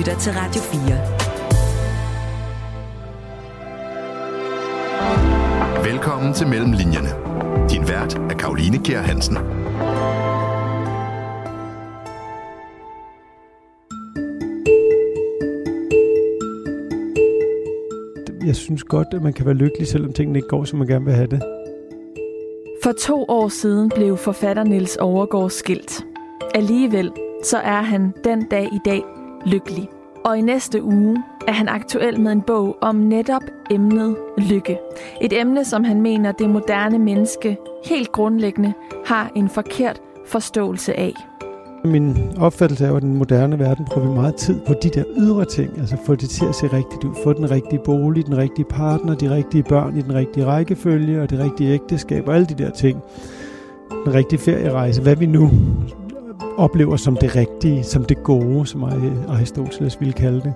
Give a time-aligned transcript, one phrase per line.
[0.00, 0.80] lytter til Radio 4.
[5.92, 7.08] Velkommen til Mellemlinjerne.
[7.70, 9.36] Din vært er Karoline Kjær Hansen.
[18.46, 21.04] Jeg synes godt, at man kan være lykkelig, selvom tingene ikke går, som man gerne
[21.04, 21.42] vil have det.
[22.82, 26.04] For to år siden blev forfatter Nils Overgaard skilt.
[26.54, 27.12] Alligevel
[27.44, 29.02] så er han den dag i dag
[29.46, 29.88] lykkelig.
[30.24, 31.16] Og i næste uge
[31.48, 34.78] er han aktuel med en bog om netop emnet lykke.
[35.20, 38.72] Et emne, som han mener, det moderne menneske helt grundlæggende
[39.06, 41.14] har en forkert forståelse af.
[41.84, 45.44] Min opfattelse er, at den moderne verden bruger vi meget tid på de der ydre
[45.44, 48.64] ting, altså få det til at se rigtigt ud, få den rigtige bolig, den rigtige
[48.64, 52.54] partner, de rigtige børn i den rigtige rækkefølge og det rigtige ægteskab og alle de
[52.54, 53.00] der ting.
[54.04, 55.50] Den rigtige ferierejse, hvad vi nu
[56.60, 58.84] oplever som det rigtige, som det gode, som
[59.28, 60.54] Aristoteles ville kalde det.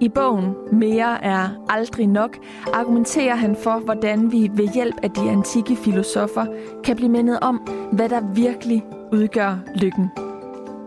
[0.00, 2.36] I bogen Mere er aldrig nok
[2.72, 6.46] argumenterer han for, hvordan vi ved hjælp af de antikke filosofer
[6.84, 10.10] kan blive mindet om, hvad der virkelig udgør lykken.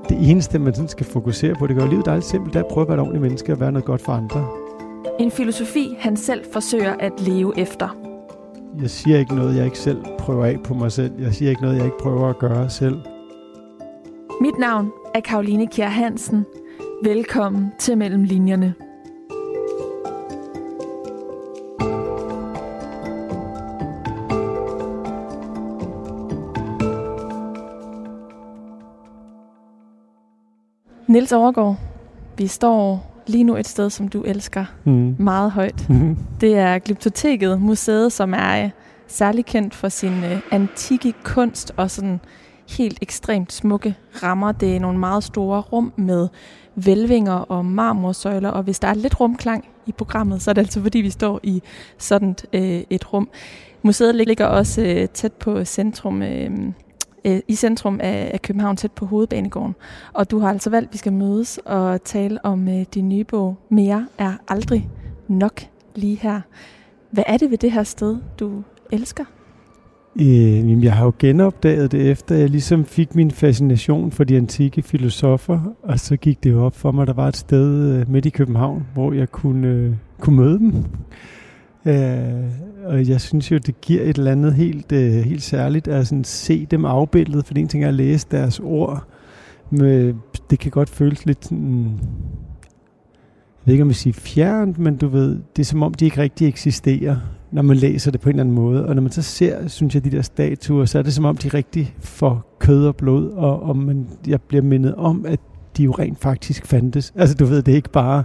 [0.10, 2.72] Det eneste, man sådan skal fokusere på, det gør livet dejligt simpelt, det er at
[2.72, 4.48] prøve at være et ordentligt menneske og være noget godt for andre.
[5.20, 7.98] En filosofi, han selv forsøger at leve efter.
[8.82, 11.12] Jeg siger ikke noget, jeg ikke selv prøver af på mig selv.
[11.20, 12.96] Jeg siger ikke noget, jeg ikke prøver at gøre selv.
[14.42, 16.46] Mit navn er Karoline Kjær Hansen.
[17.04, 18.74] Velkommen til Mellem Linjerne.
[31.08, 31.76] Niels Overgaard,
[32.38, 35.16] vi står lige nu et sted, som du elsker mm.
[35.20, 35.90] meget højt.
[35.90, 36.18] Mm.
[36.42, 38.70] Det er Glyptoteket, museet, som er øh,
[39.08, 42.20] særlig kendt for sin uh, antikke kunst og sådan
[42.78, 44.52] helt ekstremt smukke rammer.
[44.52, 46.28] Det er nogle meget store rum med
[46.76, 50.82] velvinger og marmorsøjler, og hvis der er lidt rumklang i programmet, så er det altså
[50.82, 51.62] fordi, vi står i
[51.98, 53.30] sådan øh, et rum.
[53.82, 56.52] Museet ligger også øh, tæt på centrum øh,
[57.26, 59.76] øh, i centrum af, af København, tæt på Hovedbanegården.
[60.14, 63.24] Og du har altså valgt, at vi skal mødes og tale om øh, din nye
[63.24, 64.90] bog, Mere er aldrig
[65.28, 65.62] nok
[65.96, 66.42] lige her.
[67.12, 69.26] Hvad er det ved det her sted, du elsker?
[70.22, 74.82] Øh, jeg har jo genopdaget det, efter jeg ligesom fik min fascination for de antikke
[74.82, 78.12] filosofer, og så gik det jo op for mig, at der var et sted øh,
[78.12, 80.74] midt i København, hvor jeg kunne, øh, kunne møde dem.
[81.86, 82.44] Øh,
[82.86, 86.24] og jeg synes jo, det giver et eller andet helt, øh, helt særligt at sådan
[86.24, 89.04] se dem afbildet, for en ting er at læse deres ord.
[89.70, 90.14] Med,
[90.50, 91.84] det kan godt føles lidt sådan,
[93.60, 96.06] jeg ved ikke om jeg siger fjernt, men du ved, det er som om de
[96.06, 97.18] ikke rigtig eksisterer,
[97.52, 98.86] når man læser det på en eller anden måde.
[98.86, 101.38] Og når man så ser, synes jeg, de der statuer, så er det som om
[101.38, 105.40] de rigtig får kød og blod, og, og man, jeg bliver mindet om, at
[105.78, 107.14] de jo rent faktisk fandtes.
[107.16, 108.24] Altså du ved, det er ikke bare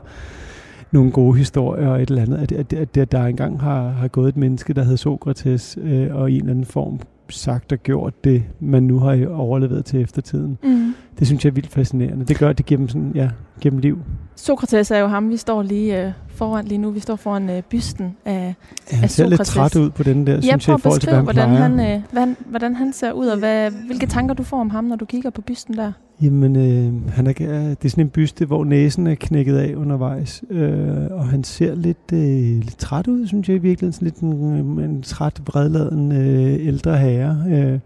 [0.92, 4.08] nogle gode historier og et eller andet, at, at, at, at der engang har, har
[4.08, 7.78] gået et menneske, der hed Sokrates, øh, og i en eller anden form sagt og
[7.78, 10.58] gjort det, man nu har overlevet til eftertiden.
[10.62, 10.94] Mm.
[11.18, 12.24] Det synes jeg er vildt fascinerende.
[12.24, 13.30] Det gør, at det giver dem, sådan, ja,
[13.60, 13.98] giver dem liv.
[14.36, 16.90] Sokrates er jo ham, vi står lige øh, foran lige nu.
[16.90, 18.54] Vi står foran øh, bysten af,
[18.92, 21.00] ja, han af ser lidt træt ud på den der, ja, synes jeg, i forhold
[21.00, 24.34] til, hvad han hvordan han, øh, hvordan, hvordan han ser ud, og hvad, hvilke tanker
[24.34, 25.92] du får om ham, når du kigger på bysten der?
[26.22, 29.74] Jamen, øh, han er, øh, det er sådan en byste, hvor næsen er knækket af
[29.74, 33.92] undervejs, øh, og han ser lidt, øh, lidt træt ud, synes jeg i virkeligheden.
[33.92, 37.44] Sådan lidt en, en træt, vredladen øh, ældre herre.
[37.48, 37.78] Øh,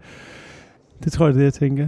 [1.03, 1.87] det tror jeg, det er det, jeg tænker.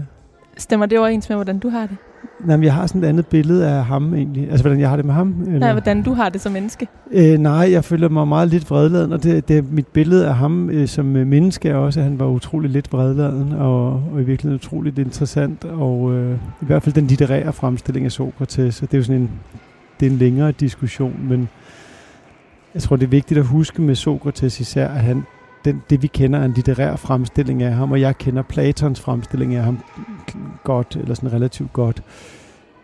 [0.57, 1.97] Stemmer det overens med, hvordan du har det?
[2.45, 4.49] Nej, men jeg har sådan et andet billede af ham egentlig.
[4.49, 5.35] Altså, hvordan jeg har det med ham.
[5.45, 5.59] Eller?
[5.59, 6.87] Nej, hvordan du har det som menneske.
[7.11, 10.69] Øh, nej, jeg føler mig meget lidt vredladen, og det, det mit billede af ham
[10.69, 14.23] øh, som øh, menneske er også, at han var utrolig lidt vredladen, og, og i
[14.23, 18.97] virkeligheden utroligt interessant, og øh, i hvert fald den litterære fremstilling af Sokrates, og det
[18.97, 19.31] er jo sådan en,
[19.99, 21.49] det er en længere diskussion, men
[22.73, 25.23] jeg tror, det er vigtigt at huske med Sokrates især, at han
[25.65, 29.55] den, det vi kender er en litterær fremstilling af ham, og jeg kender Platons fremstilling
[29.55, 29.79] af ham
[30.63, 32.03] godt, eller sådan relativt godt.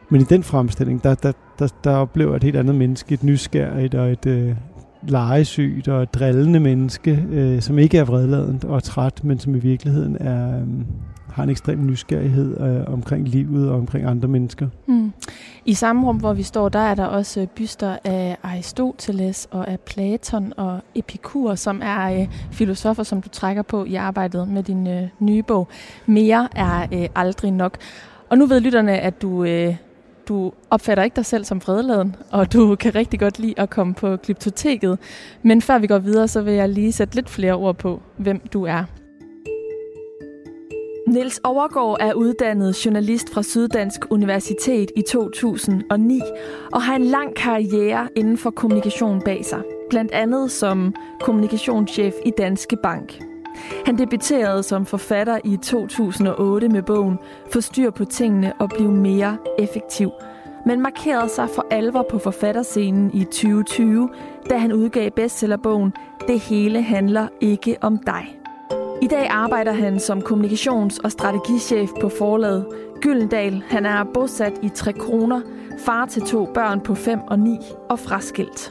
[0.10, 3.96] Men i den fremstilling, der, der, der, der oplever et helt andet menneske, et nysgerrigt
[3.96, 4.56] og et øh,
[5.04, 9.60] legesygt og et drillende menneske, øh, som ikke er vredladent og træt, men som i
[9.60, 10.68] virkeligheden er, øh,
[11.38, 14.68] har en ekstrem nysgerrighed øh, omkring livet og omkring andre mennesker.
[14.88, 15.13] Mm.
[15.66, 19.68] I samme rum, hvor vi står, der er der også øh, byster af Aristoteles og
[19.68, 24.63] af Platon og Epikur, som er øh, filosofer, som du trækker på i arbejdet med
[24.63, 25.68] din øh, nye bog.
[26.06, 27.78] Mere er øh, aldrig nok.
[28.30, 29.44] Og nu ved lytterne, at du...
[29.44, 29.75] Øh,
[30.28, 33.94] du opfatter ikke dig selv som fredladen, og du kan rigtig godt lide at komme
[33.94, 35.00] på Glyptoteket.
[35.44, 38.39] Men før vi går videre, så vil jeg lige sætte lidt flere ord på, hvem
[38.39, 38.84] du er.
[41.07, 46.21] Niels Overgaard er uddannet journalist fra Syddansk Universitet i 2009
[46.74, 49.62] og har en lang karriere inden for kommunikation bag sig.
[49.89, 53.19] Blandt andet som kommunikationschef i Danske Bank.
[53.86, 57.18] Han debuterede som forfatter i 2008 med bogen
[57.51, 60.12] Forstyr på tingene og blive mere effektiv,
[60.65, 64.10] men markerede sig for alvor på forfatterscenen i 2020,
[64.50, 65.94] da han udgav bestsellerbogen
[66.27, 68.37] Det hele handler ikke om dig.
[69.02, 72.66] I dag arbejder han som kommunikations- og strategichef på forlaget
[73.02, 73.64] Gyldendal.
[73.68, 75.42] Han er bosat i Tre Kroner,
[75.86, 77.58] far til to børn på 5 og 9
[77.90, 78.70] og fraskilt.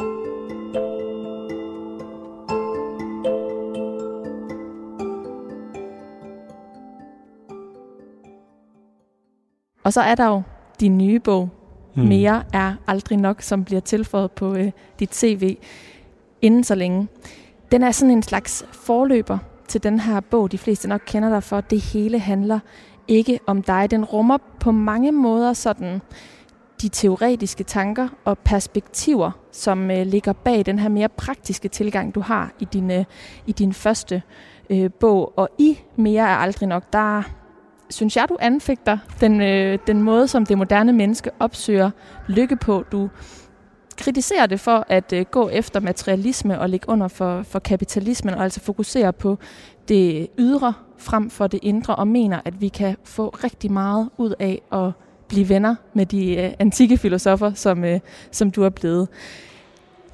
[9.84, 10.42] Og så er der jo
[10.80, 11.48] din nye bog,
[11.94, 12.08] hmm.
[12.08, 15.56] Mere er aldrig nok, som bliver tilføjet på øh, dit CV
[16.42, 17.08] inden så længe.
[17.72, 21.42] Den er sådan en slags forløber til den her bog, de fleste nok kender dig
[21.42, 21.60] for.
[21.60, 22.58] Det hele handler
[23.08, 23.90] ikke om dig.
[23.90, 26.00] Den rummer på mange måder sådan
[26.82, 32.20] de teoretiske tanker og perspektiver, som øh, ligger bag den her mere praktiske tilgang, du
[32.20, 33.04] har i din, øh,
[33.46, 34.22] i din første
[34.70, 35.32] øh, bog.
[35.38, 37.22] Og i Mere er aldrig nok, der
[37.90, 41.90] synes jeg, du anfægter den, øh, den måde, som det moderne menneske opsøger
[42.28, 42.84] lykke på.
[42.92, 43.08] Du
[43.96, 48.42] kritiserer det for at øh, gå efter materialisme og ligge under for, for kapitalismen, og
[48.42, 49.38] altså fokusere på
[49.88, 54.34] det ydre frem for det indre, og mener, at vi kan få rigtig meget ud
[54.38, 54.90] af at
[55.28, 58.00] blive venner med de øh, antikke filosofer, som, øh,
[58.30, 59.08] som du er blevet.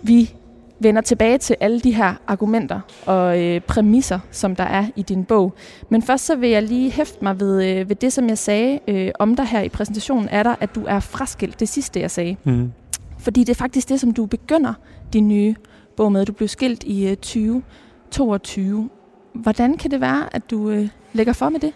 [0.02, 0.34] Vi
[0.78, 5.24] vender tilbage til alle de her argumenter og øh, præmisser, som der er i din
[5.24, 5.54] bog.
[5.88, 8.78] Men først så vil jeg lige hæfte mig ved, øh, ved det, som jeg sagde
[8.88, 11.60] øh, om dig her i præsentationen, er der, at du er fraskilt.
[11.60, 12.36] Det sidste, jeg sagde.
[12.44, 12.72] Mm.
[13.22, 14.74] Fordi det er faktisk det, som du begynder
[15.12, 15.54] din nye
[15.96, 16.26] bog med.
[16.26, 18.90] Du blev skilt i øh, 2022.
[19.32, 21.72] Hvordan kan det være, at du øh, lægger for med det?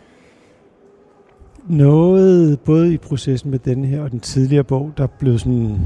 [1.69, 5.79] Noget, både i processen med den her og den tidligere bog, der blev sådan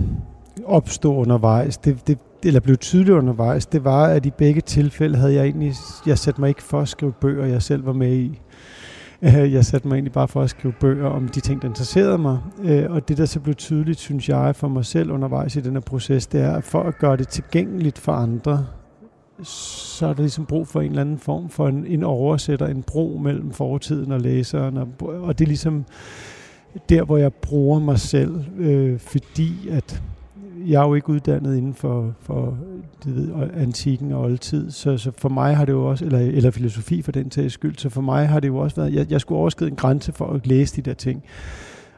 [0.64, 1.76] opstå undervejs.
[1.76, 5.74] Det, det, eller blev tydeligt undervejs, det var, at i begge tilfælde havde jeg egentlig,
[6.06, 8.40] jeg satte mig ikke for at skrive bøger, jeg selv var med i.
[9.56, 12.38] Jeg satte mig egentlig bare for at skrive bøger om de ting, der interesserede mig.
[12.62, 15.72] Øh, og det, der så blev tydeligt, synes jeg, for mig selv undervejs i den
[15.72, 18.66] her proces, det er, at for at gøre det tilgængeligt for andre,
[19.42, 22.82] så er der ligesom brug for en eller anden form for en, en oversætter, en
[22.82, 24.76] bro mellem fortiden og læseren.
[24.76, 25.84] Og, og det er ligesom
[26.88, 30.02] der, hvor jeg bruger mig selv, øh, fordi at
[30.66, 32.58] jeg er jo ikke uddannet inden for, for
[33.04, 36.50] det ved, antikken og oldtid, så, så for mig har det jo også, eller, eller
[36.50, 39.20] filosofi for den tages skyld, så for mig har det jo også været, jeg, jeg
[39.20, 41.22] skulle overskride en grænse for at læse de der ting,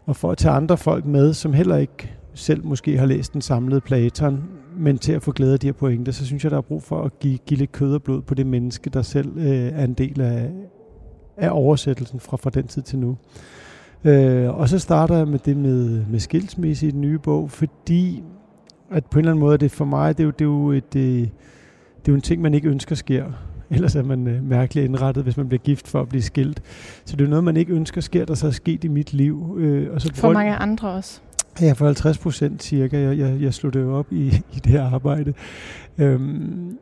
[0.06, 3.40] og for at tage andre folk med, som heller ikke selv måske har læst den
[3.40, 4.42] samlede Platon,
[4.76, 6.82] men til at få glæde af de her pointer, så synes jeg, der er brug
[6.82, 9.84] for at give, give lidt kød og blod på det menneske, der selv øh, er
[9.84, 10.50] en del af,
[11.36, 13.16] af oversættelsen fra, fra den tid til nu.
[14.04, 18.22] Øh, og så starter jeg med det med, med skilsmisse i den nye bog, fordi
[18.92, 20.72] at på en eller anden måde, det for mig, det er jo, det er jo,
[20.72, 21.30] et, det,
[21.96, 23.24] det er jo en ting, man ikke ønsker sker.
[23.70, 26.62] Ellers er man øh, mærkeligt indrettet, hvis man bliver gift for at blive skilt.
[27.04, 29.56] Så det er noget, man ikke ønsker sker, der så er sket i mit liv.
[29.58, 31.20] Øh, og så for mange andre også.
[31.60, 32.98] Ja, for 50 procent cirka.
[32.98, 35.34] Jeg, jeg, jeg jo op i, i det her arbejde.
[35.98, 36.78] Øhm,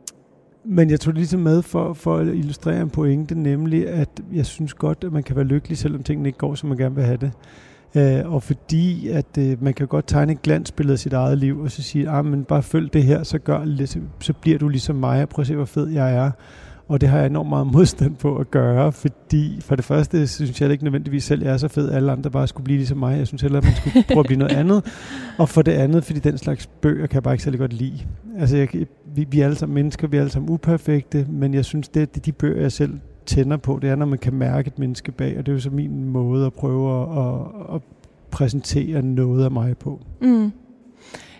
[0.63, 4.45] men jeg tog det ligesom med for, for at illustrere en pointe, nemlig at jeg
[4.45, 7.03] synes godt, at man kan være lykkelig, selvom tingene ikke går, som man gerne vil
[7.03, 7.31] have det.
[7.95, 11.59] Øh, og fordi at øh, man kan godt tegne et glansbillede af sit eget liv,
[11.59, 14.67] og så sige, ah, men bare følg det her, så, gør, så, så bliver du
[14.67, 16.31] ligesom mig, og prøv at se, hvor fed jeg er.
[16.87, 20.61] Og det har jeg enormt meget modstand på at gøre, fordi for det første synes
[20.61, 22.97] jeg ikke nødvendigvis selv, jeg er så fed, at alle andre bare skulle blive ligesom
[22.97, 23.17] mig.
[23.17, 24.85] Jeg synes heller, at man skulle prøve at blive noget andet.
[25.37, 27.99] Og for det andet, fordi den slags bøger kan jeg bare ikke særlig godt lide.
[28.39, 28.67] Altså, jeg,
[29.15, 32.01] vi, vi er alle sammen mennesker, vi er alle sammen uperfekte, men jeg synes, det
[32.01, 35.11] er de bøger, jeg selv tænder på, det er, når man kan mærke et menneske
[35.11, 37.81] bag, og det er jo så min måde at prøve at, at, at
[38.31, 39.99] præsentere noget af mig på.
[40.21, 40.51] Mm.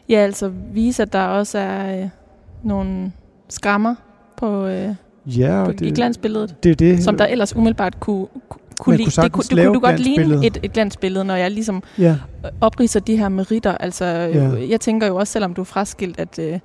[0.10, 2.10] Ja, altså vise, at der også er øh,
[2.64, 3.12] nogle
[3.50, 3.96] skrammer
[4.38, 4.90] på, øh,
[5.26, 8.28] ja, på det, i glansbilledet, det, det, som der ellers umiddelbart kunne,
[8.80, 9.10] kunne lide.
[9.10, 12.18] Det kunne, det kunne du godt ligne et, et glansbillede, når jeg ligesom ja.
[12.62, 13.78] opriser de her meritter.
[13.78, 14.70] Altså, ja.
[14.70, 16.40] jeg tænker jo også, selvom du er fraskilt, at...
[16.40, 16.60] Øh,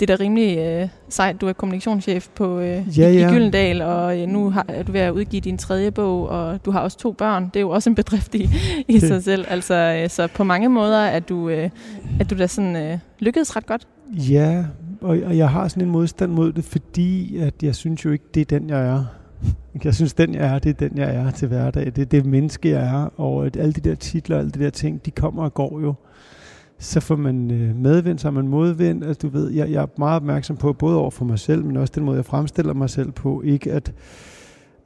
[0.00, 1.40] det er da rimelig øh, sejt.
[1.40, 3.28] Du er kommunikationschef på øh, ja, ja.
[3.28, 6.64] i Gyldendal, og øh, nu har, er du ved at udgive din tredje bog, og
[6.64, 7.44] du har også to børn.
[7.44, 8.50] Det er jo også en bedrift i,
[8.88, 9.44] i sig selv.
[9.48, 11.70] Altså, øh, så på mange måder er du, øh,
[12.20, 13.86] er du da sådan øh, lykkedes ret godt.
[14.12, 14.64] Ja,
[15.00, 18.24] og, og jeg har sådan en modstand mod det, fordi at jeg synes jo ikke,
[18.34, 19.04] det er den, jeg er.
[19.84, 21.86] Jeg synes, den jeg er, det er den, jeg er til hverdag.
[21.86, 23.20] Det er det menneske, jeg er.
[23.20, 25.94] Og at alle de der titler, alle de der ting, de kommer og går jo
[26.78, 29.04] så får man øh, medvind, så har man modvind.
[29.04, 31.76] Altså, du ved, jeg, jeg er meget opmærksom på, både over for mig selv, men
[31.76, 33.92] også den måde, jeg fremstiller mig selv på, ikke at,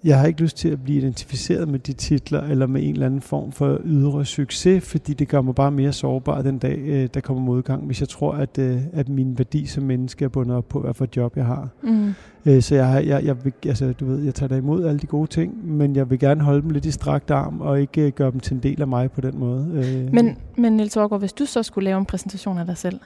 [0.04, 3.06] jeg har ikke lyst til at blive identificeret med de titler, eller med en eller
[3.06, 7.08] anden form for ydre succes, fordi det gør mig bare mere sårbar den dag, øh,
[7.14, 10.56] der kommer modgang, hvis jeg tror, at, øh, at min værdi som menneske er bundet
[10.56, 11.68] op på, hvad for et job jeg har.
[11.82, 12.14] Mm.
[12.46, 15.06] Øh, så jeg, jeg, jeg, vil, altså, du ved, jeg tager da imod alle de
[15.06, 18.30] gode ting, men jeg vil gerne holde dem lidt i strakt arm, og ikke gøre
[18.30, 19.64] dem til en del af mig på den måde.
[20.12, 23.00] Men, men Niels Aargaard, hvis du så skulle lave en præsentation af dig selv,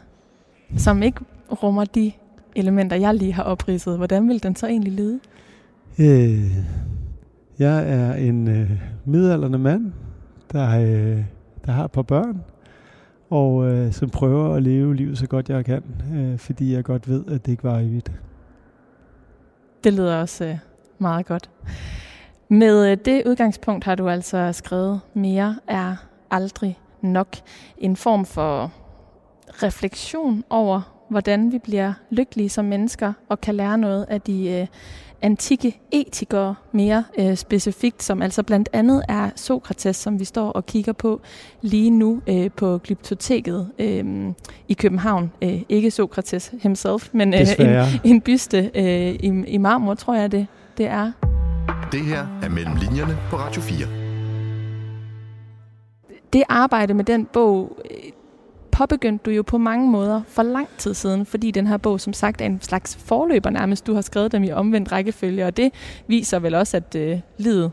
[0.76, 1.20] som ikke
[1.62, 2.12] rummer de
[2.56, 5.20] elementer, jeg lige har opridset, hvordan vil den så egentlig lyde?
[5.98, 6.56] Øh,
[7.58, 8.70] jeg er en øh,
[9.04, 9.92] midalderne mand,
[10.52, 11.24] der, øh,
[11.66, 12.42] der har et par børn,
[13.30, 15.82] og øh, som prøver at leve livet så godt jeg kan,
[16.14, 18.12] øh, fordi jeg godt ved, at det ikke var evigt.
[19.84, 20.58] Det lyder også øh,
[20.98, 21.50] meget godt.
[22.48, 25.96] Med øh, det udgangspunkt har du altså skrevet, mere er
[26.30, 27.36] aldrig nok.
[27.78, 28.72] En form for
[29.62, 34.66] refleksion over, hvordan vi bliver lykkelige som mennesker og kan lære noget af de øh,
[35.22, 40.66] antikke etikere mere øh, specifikt, som altså blandt andet er Sokrates, som vi står og
[40.66, 41.20] kigger på
[41.60, 44.32] lige nu øh, på Glyptoteket øh,
[44.68, 45.32] i København.
[45.42, 50.32] Øh, ikke Sokrates himself, men øh, en, en byste øh, i, i marmor, tror jeg
[50.32, 50.46] det,
[50.78, 51.12] det er.
[51.92, 53.86] Det her er Mellem Linjerne på Radio 4.
[56.32, 57.96] Det arbejde med den bog, øh,
[58.88, 62.12] påbegyndte du jo på mange måder for lang tid siden, fordi den her bog som
[62.12, 63.86] sagt er en slags forløber nærmest.
[63.86, 65.72] Du har skrevet dem i omvendt rækkefølge, og det
[66.06, 67.70] viser vel også, at øh, livet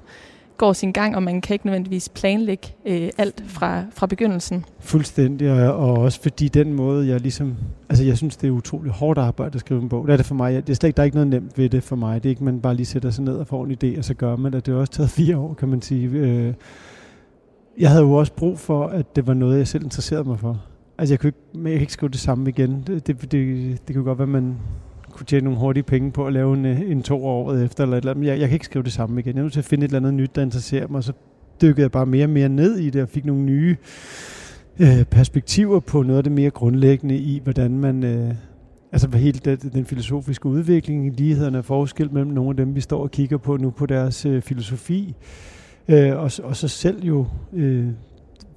[0.57, 4.65] går sin gang, og man kan ikke nødvendigvis planlægge øh, alt fra, fra begyndelsen.
[4.79, 7.55] Fuldstændig, og, også fordi den måde, jeg ligesom...
[7.89, 10.07] Altså, jeg synes, det er utroligt hårdt arbejde at skrive en bog.
[10.07, 10.53] Det er det for mig.
[10.53, 12.23] Det er slet ikke, der er ikke noget nemt ved det for mig.
[12.23, 14.13] Det er ikke, man bare lige sætter sig ned og får en idé, og så
[14.13, 14.65] gør man det.
[14.65, 16.09] Det har også taget fire år, kan man sige.
[16.09, 16.53] Øh,
[17.77, 20.61] jeg havde jo også brug for, at det var noget, jeg selv interesserede mig for.
[20.99, 22.83] Altså, jeg kunne ikke, jeg kan ikke skrive det samme igen.
[22.87, 24.57] Det, det, det, det kunne godt være, at man
[25.11, 27.83] kunne tjene nogle hurtige penge på at lave en, øh, en to år året efter,
[27.83, 28.19] eller et eller andet.
[28.19, 29.35] Men jeg, jeg kan ikke skrive det samme igen.
[29.35, 31.13] Jeg er nødt til at finde et eller andet nyt, der interesserer mig, og så
[31.61, 33.77] dykkede jeg bare mere og mere ned i det, og fik nogle nye
[34.79, 38.03] øh, perspektiver på noget af det mere grundlæggende i, hvordan man...
[38.03, 38.33] Øh,
[38.91, 43.03] altså helt den, den filosofiske udvikling, lighederne og forskel mellem nogle af dem, vi står
[43.03, 45.15] og kigger på nu på deres øh, filosofi,
[45.87, 47.87] øh, og, og så selv jo øh,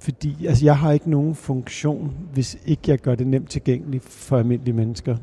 [0.03, 4.37] fordi altså, jeg har ikke nogen funktion, hvis ikke jeg gør det nemt tilgængeligt for
[4.37, 5.17] almindelige mennesker.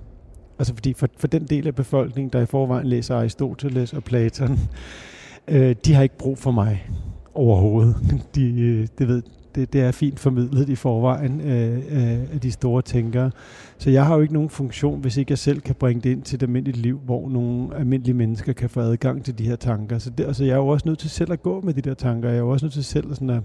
[0.58, 4.58] Altså fordi for, for den del af befolkningen, der i forvejen læser Aristoteles og Platon,
[5.48, 6.86] øh, de har ikke brug for mig
[7.34, 7.96] overhovedet.
[8.34, 9.22] De, øh, det, ved,
[9.54, 13.30] det, det er fint formidlet i forvejen øh, øh, af de store tænkere.
[13.78, 16.22] Så jeg har jo ikke nogen funktion, hvis ikke jeg selv kan bringe det ind
[16.22, 19.98] til et almindeligt liv, hvor nogle almindelige mennesker kan få adgang til de her tanker.
[19.98, 21.94] Så det, altså, jeg er jo også nødt til selv at gå med de der
[21.94, 22.28] tanker.
[22.28, 23.42] Jeg er jo også nødt til selv sådan at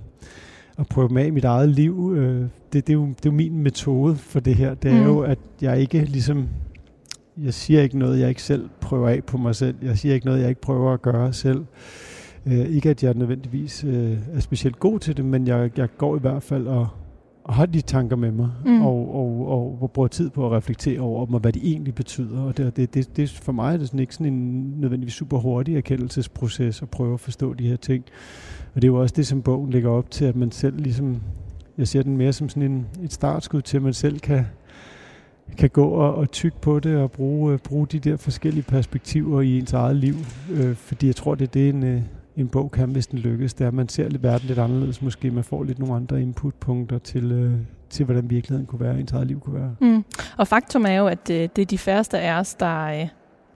[0.78, 2.14] at prøve dem af i mit eget liv.
[2.18, 4.74] Øh, det, det, er jo, det er jo min metode for det her.
[4.74, 5.04] Det er mm.
[5.04, 6.48] jo, at jeg ikke ligesom...
[7.38, 9.76] Jeg siger ikke noget, jeg ikke selv prøver af på mig selv.
[9.82, 11.66] Jeg siger ikke noget, jeg ikke prøver at gøre selv.
[12.46, 16.16] Øh, ikke at jeg nødvendigvis øh, er specielt god til det, men jeg, jeg går
[16.16, 16.88] i hvert fald og, og
[17.50, 18.82] har de tanker med mig, mm.
[18.82, 21.96] og, og, og, og bruger tid på at reflektere over dem, og hvad de egentlig
[21.96, 22.42] betyder.
[22.42, 25.38] Og det, det, det, det, for mig er det sådan ikke sådan en nødvendigvis super
[25.38, 28.04] hurtig erkendelsesproces at prøve at forstå de her ting.
[28.76, 31.22] Og det er jo også det, som bogen lægger op til, at man selv ligesom,
[31.78, 34.46] jeg ser den mere som sådan en, et startskud til, at man selv kan,
[35.58, 39.42] kan gå og, og tykke på det og bruge, uh, bruge de der forskellige perspektiver
[39.42, 40.16] i ens eget liv.
[40.52, 42.02] Uh, fordi jeg tror, det er det, en, uh,
[42.38, 43.54] en bog kan, hvis den lykkes.
[43.54, 45.32] Det er, at man ser lidt verden lidt anderledes måske.
[45.32, 47.52] Man får lidt nogle andre inputpunkter til, uh,
[47.90, 49.76] til hvordan virkeligheden kunne være, ens eget liv kunne være.
[49.82, 50.04] Mm.
[50.38, 53.08] Og faktum er jo, at uh, det er de færreste af os, der,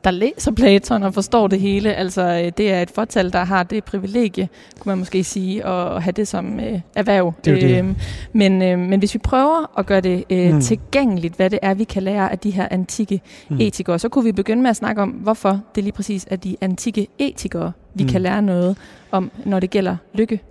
[0.03, 1.93] der læser Platon og forstår det hele.
[1.93, 6.03] Altså, øh, det er et fortal, der har det privilegie, kunne man måske sige, at
[6.03, 7.33] have det som øh, erhverv.
[7.45, 7.77] Det er det.
[7.77, 7.95] Øhm,
[8.33, 10.62] men, øh, men hvis vi prøver at gøre det øh, mm.
[10.62, 13.57] tilgængeligt, hvad det er, vi kan lære af de her antikke mm.
[13.59, 16.55] etikere, så kunne vi begynde med at snakke om, hvorfor det lige præcis er de
[16.62, 18.10] antikke etikere, vi mm.
[18.10, 18.77] kan lære noget
[19.12, 20.41] om, når det gælder lykke.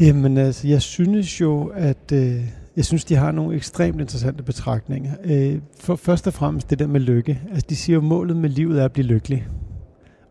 [0.00, 2.12] Jamen altså, jeg synes jo, at...
[2.12, 2.44] Øh
[2.78, 5.12] jeg synes, de har nogle ekstremt interessante betragtninger.
[5.24, 7.40] Øh, for først og fremmest det der med lykke.
[7.50, 9.46] Altså, de siger jo, at målet med livet er at blive lykkelig.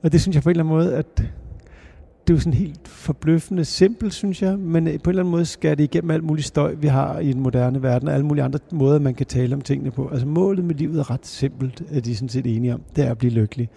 [0.03, 2.87] Og det synes jeg på en eller anden måde, at det er jo sådan helt
[2.87, 6.23] forbløffende simpelt, synes jeg, men øh, på en eller anden måde skal det igennem alt
[6.23, 9.25] muligt støj, vi har i den moderne verden, og alle mulige andre måder, man kan
[9.25, 10.09] tale om tingene på.
[10.11, 12.81] Altså målet med livet er ret simpelt, er de sådan set enige om.
[12.95, 13.69] Det er at blive lykkelig.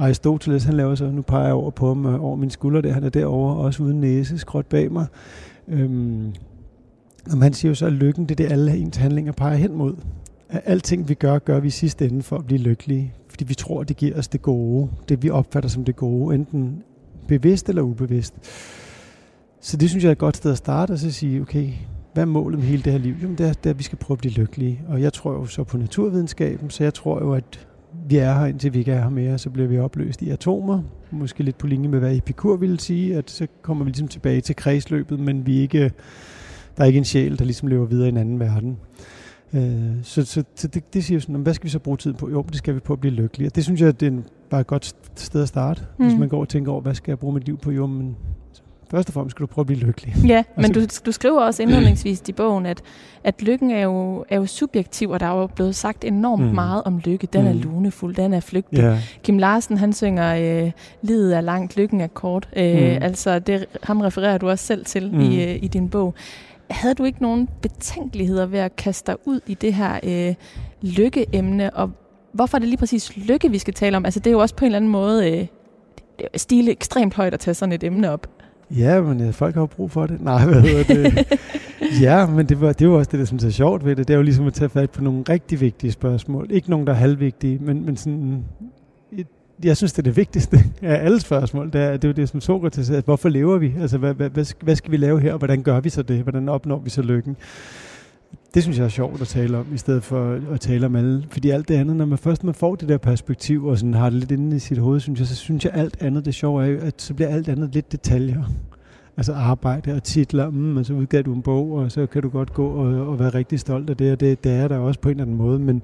[0.00, 2.92] Aristoteles, han laver så, nu peger jeg over på ham, øh, over min skulder der,
[2.92, 5.06] han er derovre, også uden næse, skråt bag mig.
[5.68, 6.32] Øhm,
[7.30, 9.74] og man siger jo så, at lykken det er det, alle ens handlinger peger hen
[9.74, 9.94] mod.
[10.48, 13.14] At alting vi gør, gør vi i sidste ende for at blive lykkelige.
[13.28, 14.88] Fordi vi tror, det giver os det gode.
[15.08, 16.82] Det vi opfatter som det gode, enten
[17.28, 18.34] bevidst eller ubevidst.
[19.60, 21.68] Så det synes jeg er et godt sted at starte, og så sige, okay,
[22.12, 23.14] hvad er målet med hele det her liv?
[23.22, 24.80] Jamen det er, det er, at vi skal prøve at blive lykkelige.
[24.88, 27.66] Og jeg tror jo så på naturvidenskaben, så jeg tror jo, at
[28.08, 30.82] vi er her, indtil vi ikke er her mere, så bliver vi opløst i atomer.
[31.10, 34.40] Måske lidt på linje med, hvad Epikur ville sige, at så kommer vi ligesom tilbage
[34.40, 35.92] til kredsløbet, men vi ikke,
[36.76, 38.76] der er ikke en sjæl, der ligesom lever videre i en anden verden.
[39.54, 42.30] Øh, så så, så det, det siger sådan, hvad skal vi så bruge tid på?
[42.30, 43.50] Jo, det skal vi på at blive lykkelige.
[43.50, 46.06] det synes jeg, det er bare et godt sted at starte, mm.
[46.06, 47.70] hvis man går og tænker over, hvad skal jeg bruge mit liv på?
[47.70, 48.16] Jo, men
[48.90, 50.14] først og fremmest skal du prøve at blive lykkelig.
[50.26, 52.82] Ja, men du, du skriver også indledningsvis i bogen, at,
[53.24, 56.54] at lykken er jo, er jo subjektiv, og der er jo blevet sagt enormt mm.
[56.54, 57.26] meget om lykke.
[57.26, 57.48] Den mm.
[57.48, 58.78] er lunefuld, den er flygtig.
[58.78, 58.98] Yeah.
[59.22, 62.48] Kim Larsen, han synger, øh, livet er langt, lykken er kort.
[62.56, 63.02] Øh, mm.
[63.02, 65.20] Altså, det, ham refererer du også selv til mm.
[65.20, 66.14] i, øh, i din bog.
[66.70, 70.34] Havde du ikke nogen betænkeligheder ved at kaste dig ud i det her øh,
[70.82, 71.90] lykkeemne, og
[72.32, 74.04] hvorfor er det lige præcis lykke, vi skal tale om?
[74.04, 75.46] Altså, det er jo også på en eller anden måde øh,
[76.36, 78.26] stile ekstremt højt at tage sådan et emne op.
[78.76, 80.20] Ja, men ja, folk har jo brug for det.
[80.30, 81.26] Nej, hvad hedder det?
[82.00, 84.08] ja, men det, var, det var også det, der synes er sjovt ved det.
[84.08, 86.46] Det er jo ligesom at tage fat på nogle rigtig vigtige spørgsmål.
[86.50, 88.44] Ikke nogen, der er halvvigtige, men, men sådan...
[89.64, 91.72] Jeg synes, det er det vigtigste af alle spørgsmål.
[91.72, 93.02] Det er, det er jo det, som Sokrates sagde.
[93.04, 93.72] Hvorfor lever vi?
[93.80, 95.36] Altså, hvad, hvad, hvad skal vi lave her?
[95.36, 96.22] Hvordan gør vi så det?
[96.22, 97.36] Hvordan opnår vi så lykken?
[98.54, 101.24] Det synes jeg er sjovt at tale om, i stedet for at tale om alle.
[101.30, 104.10] Fordi alt det andet, når man først man får det der perspektiv, og sådan har
[104.10, 106.66] det lidt inde i sit hoved, synes jeg, så synes jeg alt andet, det sjove
[106.66, 108.44] er at så bliver alt andet lidt detaljer.
[109.16, 112.28] Altså arbejde og titler, mm, og så udgav du en bog, og så kan du
[112.28, 115.00] godt gå og, og være rigtig stolt af det, og det, det er der også
[115.00, 115.82] på en eller anden måde, men...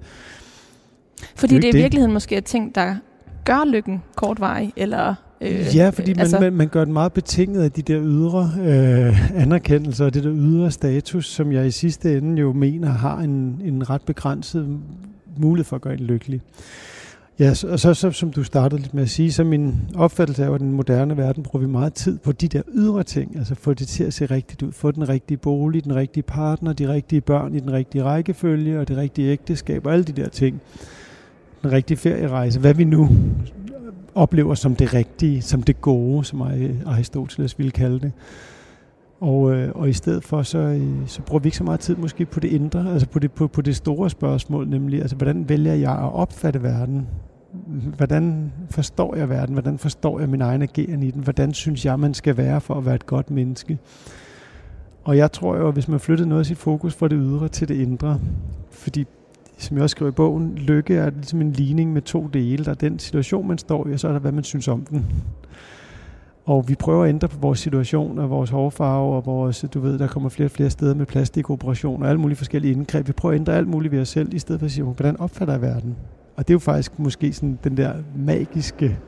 [1.36, 2.96] Fordi det er, det er i virkeligheden måske ting, der
[3.44, 7.62] gør lykken kortvarig, eller Øh, ja, fordi man, altså, man, man gør det meget betinget
[7.62, 12.16] af de der ydre øh, anerkendelser og det der ydre status, som jeg i sidste
[12.18, 14.78] ende jo mener har en, en ret begrænset
[15.36, 16.40] mulighed for at gøre en lykkelig.
[17.38, 20.54] Ja, og så, så som du startede lidt med at sige, så min opfattelse af,
[20.54, 23.74] at den moderne verden bruger vi meget tid på de der ydre ting, altså få
[23.74, 27.20] det til at se rigtigt ud, få den rigtige bolig, den rigtige partner, de rigtige
[27.20, 30.60] børn i den rigtige rækkefølge og det rigtige ægteskab og alle de der ting.
[31.62, 33.08] Den rigtige ferierejse, hvad vi nu
[34.16, 36.42] oplever som det rigtige, som det gode, som
[36.86, 38.12] Aristoteles ville kalde det.
[39.20, 41.96] Og, øh, og i stedet for, så, øh, så bruger vi ikke så meget tid
[41.96, 45.48] måske på det indre, altså på det, på, på det store spørgsmål, nemlig, altså hvordan
[45.48, 47.06] vælger jeg at opfatte verden?
[47.96, 49.52] Hvordan forstår jeg verden?
[49.52, 51.22] Hvordan forstår jeg min egen ageren i den?
[51.22, 53.78] Hvordan synes jeg, man skal være for at være et godt menneske?
[55.04, 57.48] Og jeg tror jo, at hvis man flyttede noget af sit fokus fra det ydre
[57.48, 58.20] til det indre,
[58.70, 59.06] fordi
[59.56, 62.64] som jeg også skriver i bogen, lykke er ligesom en ligning med to dele.
[62.64, 64.80] Der er den situation, man står i, og så er der, hvad man synes om
[64.84, 65.06] den.
[66.44, 69.98] Og vi prøver at ændre på vores situation og vores hårfarve og vores, du ved,
[69.98, 73.06] der kommer flere og flere steder med plastikoperationer og alle mulige forskellige indgreb.
[73.06, 75.20] Vi prøver at ændre alt muligt ved os selv, i stedet for at sige, hvordan
[75.20, 75.96] opfatter jeg verden?
[76.36, 78.98] Og det er jo faktisk måske sådan den der magiske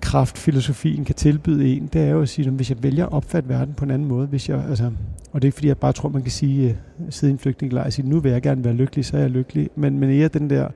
[0.00, 3.12] kraft, filosofien kan tilbyde en, det er jo at sige, at hvis jeg vælger at
[3.12, 4.90] opfatte verden på en anden måde, hvis jeg, altså,
[5.32, 7.38] og det er ikke fordi, jeg bare tror, man kan sige, uh, sidde i en
[7.38, 10.22] flygtningelejr og sige, nu vil jeg gerne være lykkelig, så er jeg lykkelig, men, men
[10.22, 10.68] er den der,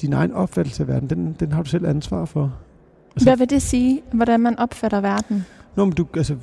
[0.00, 2.52] din egen opfattelse af verden, den, den har du selv ansvar for.
[3.14, 5.44] Altså, Hvad vil det sige, hvordan man opfatter verden?
[5.76, 6.36] Nå, men du, altså,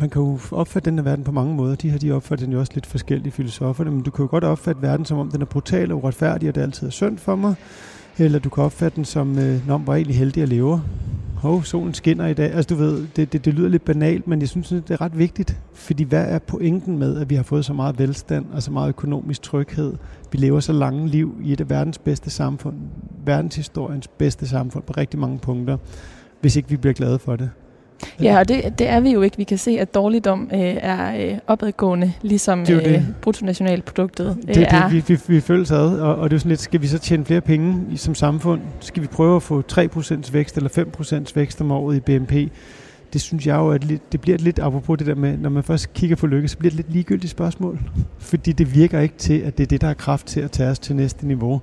[0.00, 1.74] man kan jo opfatte den her verden på mange måder.
[1.74, 4.44] De har de opfattet den jo også lidt forskellige filosofer, men du kan jo godt
[4.44, 7.36] opfatte verden som om, den er brutal og uretfærdig, og det altid er synd for
[7.36, 7.54] mig.
[8.18, 10.82] Eller du kan opfatte den som, øh, når var egentlig heldig at leve.
[11.36, 12.52] Hov, solen skinner i dag.
[12.52, 15.18] Altså du ved, det, det, det lyder lidt banalt, men jeg synes, det er ret
[15.18, 15.60] vigtigt.
[15.72, 18.88] Fordi hvad er pointen med, at vi har fået så meget velstand og så meget
[18.88, 19.94] økonomisk tryghed?
[20.32, 22.76] Vi lever så lange liv i et af verdens bedste samfund,
[23.24, 25.76] verdenshistoriens bedste samfund på rigtig mange punkter,
[26.40, 27.50] hvis ikke vi bliver glade for det.
[28.22, 29.36] Ja, og det, det er vi jo ikke.
[29.36, 34.66] Vi kan se, at dårligdom øh, er øh, opadgående, ligesom det øh, bruttonationalproduktet øh, det,
[34.70, 34.88] er.
[34.88, 36.98] Det, vi, vi, vi føles ad, og, og det er sådan lidt, skal vi så
[36.98, 38.60] tjene flere penge i, som samfund?
[38.80, 40.70] Skal vi prøve at få 3% vækst eller
[41.28, 42.32] 5% vækst om året i BNP?
[43.12, 45.94] Det synes jeg jo, at det bliver lidt, apropos det der med, når man først
[45.94, 47.80] kigger på lykke, så bliver det lidt ligegyldigt spørgsmål.
[48.18, 50.70] Fordi det virker ikke til, at det er det, der er kraft til at tage
[50.70, 51.60] os til næste niveau.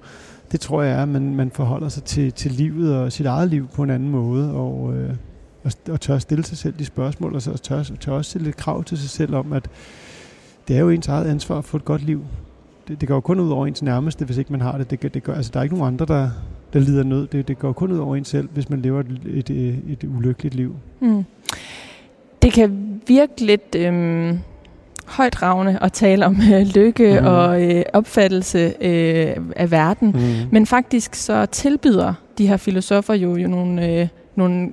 [0.51, 3.49] Det tror jeg er, at man, man forholder sig til, til livet og sit eget
[3.49, 4.53] liv på en anden måde.
[4.53, 5.15] Og, øh,
[5.63, 8.58] og, og tør stille sig selv de spørgsmål, og så tør, tør også stille lidt
[8.58, 9.69] krav til sig selv om, at
[10.67, 12.26] det er jo ens eget ansvar at få et godt liv.
[12.88, 14.91] Det, det går jo kun ud over ens nærmeste, hvis ikke man har det.
[14.91, 16.30] det, det gør, altså, der er ikke nogen andre, der,
[16.74, 17.28] der lider nød.
[17.28, 20.04] Det, det går kun ud over en selv, hvis man lever et, et, et, et
[20.04, 20.76] ulykkeligt liv.
[21.00, 21.26] Mm.
[22.41, 24.39] Det kan virke lidt øhm,
[25.06, 27.26] højdragende at tale om øh, lykke mm.
[27.28, 30.12] og øh, opfattelse øh, af verden.
[30.12, 30.50] Mm.
[30.52, 34.71] Men faktisk så tilbyder de her filosofer jo, jo nogle, øh, nogle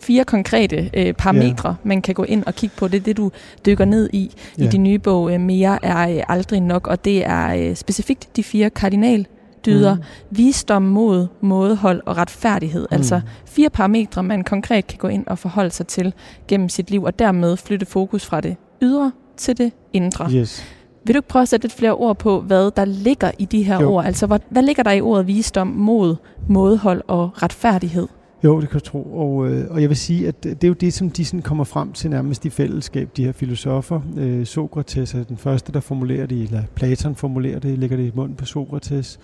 [0.00, 1.76] fire konkrete øh, parametre, yeah.
[1.84, 2.88] man kan gå ind og kigge på.
[2.88, 3.30] Det er det, du
[3.66, 4.30] dykker ned i
[4.60, 4.68] yeah.
[4.68, 8.36] i din nye bog, øh, Mere er øh, aldrig nok, og det er øh, specifikt
[8.36, 9.26] de fire kardinal
[9.66, 10.02] dyder, mm.
[10.30, 12.86] visdom, mod, mådehold og retfærdighed.
[12.90, 12.94] Mm.
[12.94, 16.14] Altså fire parametre, man konkret kan gå ind og forholde sig til
[16.48, 20.30] gennem sit liv, og dermed flytte fokus fra det ydre til det indre.
[20.32, 20.64] Yes.
[21.04, 23.62] Vil du ikke prøve at sætte lidt flere ord på, hvad der ligger i de
[23.62, 23.92] her jo.
[23.92, 24.04] ord?
[24.04, 26.16] Altså, hvad, hvad ligger der i ordet visdom, mod,
[26.48, 28.08] mådehold og retfærdighed?
[28.44, 29.02] Jo, det kan jeg tro.
[29.02, 31.64] Og, øh, og jeg vil sige, at det er jo det, som de sådan kommer
[31.64, 34.00] frem til nærmest i fællesskab, de her filosofer.
[34.18, 38.12] Øh, Sokrates er den første, der formulerer det, eller Platon formulerer det, lægger det i
[38.14, 39.18] munden på Sokrates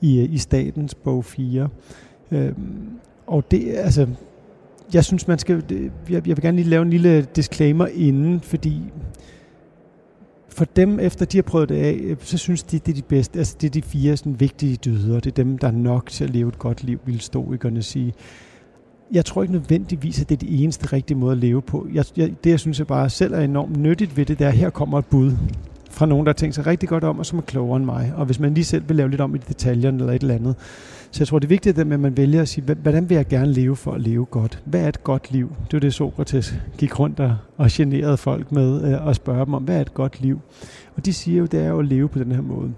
[0.00, 1.68] i, øh, i statens bog 4.
[2.30, 2.52] Øh,
[3.26, 4.06] og det, altså,
[4.94, 5.62] jeg synes, man skal,
[6.10, 8.80] jeg, jeg vil gerne lige lave en lille disclaimer inden, fordi
[10.48, 13.02] for dem, efter de har prøvet det af, øh, så synes de, det er de
[13.02, 13.38] bedste.
[13.38, 15.20] Altså, det er de fire sådan, vigtige dyder.
[15.20, 18.14] Det er dem, der er nok til at leve et godt liv, vil stoikerne sige
[19.12, 21.86] jeg tror ikke nødvendigvis, at det er det eneste rigtige måde at leve på.
[21.92, 24.48] Jeg, jeg, det, jeg synes jeg bare selv er enormt nyttigt ved det, det er,
[24.48, 25.32] at her kommer et bud
[25.90, 28.12] fra nogen, der har tænkt sig rigtig godt om, og som er klogere end mig.
[28.16, 30.54] Og hvis man lige selv vil lave lidt om i detaljerne eller et eller andet.
[31.10, 33.52] Så jeg tror, det er vigtigt, at man vælger at sige, hvordan vil jeg gerne
[33.52, 34.62] leve for at leve godt?
[34.64, 35.52] Hvad er et godt liv?
[35.64, 39.54] Det var det, Sokrates gik rundt og, og generede folk med øh, og spørge dem
[39.54, 40.40] om, hvad er et godt liv?
[40.96, 42.72] Og de siger jo, det er jo at leve på den her måde.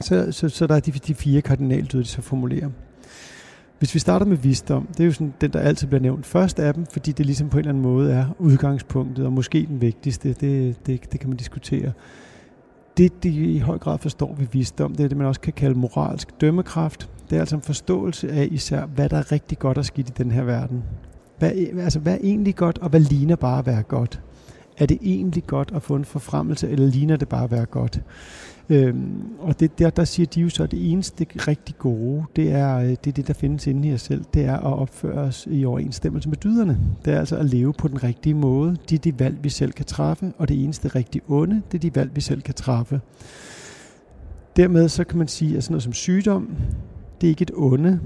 [0.00, 2.68] Så, så, så der er de, de fire kardinaldyder, de så formulerer.
[3.80, 6.60] Hvis vi starter med visdom, det er jo sådan den, der altid bliver nævnt først
[6.60, 9.80] af dem, fordi det ligesom på en eller anden måde er udgangspunktet, og måske den
[9.80, 11.92] vigtigste, det, det, det kan man diskutere.
[12.96, 15.78] Det, de i høj grad forstår ved visdom, det er det, man også kan kalde
[15.78, 17.10] moralsk dømmekraft.
[17.30, 20.12] Det er altså en forståelse af især, hvad der er rigtig godt og skidt i
[20.18, 20.82] den her verden.
[21.38, 24.20] Hvad, altså, hvad er egentlig godt, og hvad ligner bare at være godt?
[24.78, 28.00] Er det egentlig godt at få en forfremmelse, eller ligner det bare at være godt?
[28.70, 32.52] Øhm, og det, der, der siger de jo så, at det eneste rigtig gode, det
[32.52, 34.24] er, øh, det er det, der findes inde i os selv.
[34.34, 36.78] Det er at opføre os i overensstemmelse med dyderne.
[37.04, 38.76] Det er altså at leve på den rigtige måde.
[38.88, 41.90] Det er de valg, vi selv kan træffe, og det eneste rigtig onde, det er
[41.90, 43.00] de valg, vi selv kan træffe.
[44.56, 46.56] Dermed så kan man sige, at sådan noget som sygdom,
[47.20, 48.00] det er ikke et onde,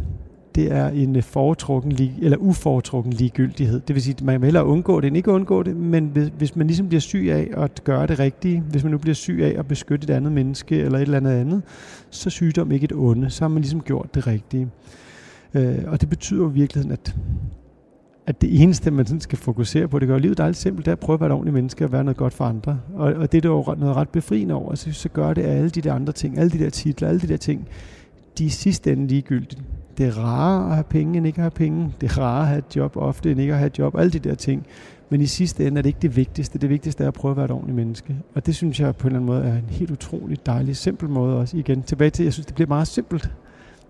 [0.54, 3.80] det er en foretrukken eller uforetrukken ligegyldighed.
[3.80, 6.32] Det vil sige, at man vil hellere undgå det, end ikke undgå det, men hvis,
[6.38, 9.40] hvis man ligesom bliver syg af at gøre det rigtige, hvis man nu bliver syg
[9.42, 11.62] af at beskytte et andet menneske eller et eller andet andet,
[12.10, 14.68] så er sygdom ikke et onde, så har man ligesom gjort det rigtige.
[15.54, 17.16] Øh, og det betyder jo i virkeligheden, at,
[18.26, 20.96] at det eneste, man sådan skal fokusere på, det gør livet dejligt simpelt, det er
[20.96, 22.80] at prøve at være et ordentligt menneske og være noget godt for andre.
[22.94, 25.70] Og, og det er jo noget ret befriende over, så, så gør det at alle
[25.70, 27.68] de der andre ting, alle de der titler, alle de der ting,
[28.38, 29.62] de er sidste ende ligegyldige.
[29.98, 31.94] Det er rarere at have penge, end ikke at have penge.
[32.00, 33.98] Det er rarere at have et job ofte, end ikke at have et job.
[33.98, 34.66] Alle de der ting.
[35.10, 36.58] Men i sidste ende er det ikke det vigtigste.
[36.58, 38.16] Det vigtigste er at prøve at være et ordentligt menneske.
[38.34, 41.08] Og det synes jeg på en eller anden måde er en helt utrolig dejlig, simpel
[41.08, 41.56] måde også.
[41.56, 43.32] Igen, tilbage til, jeg synes, det bliver meget simpelt.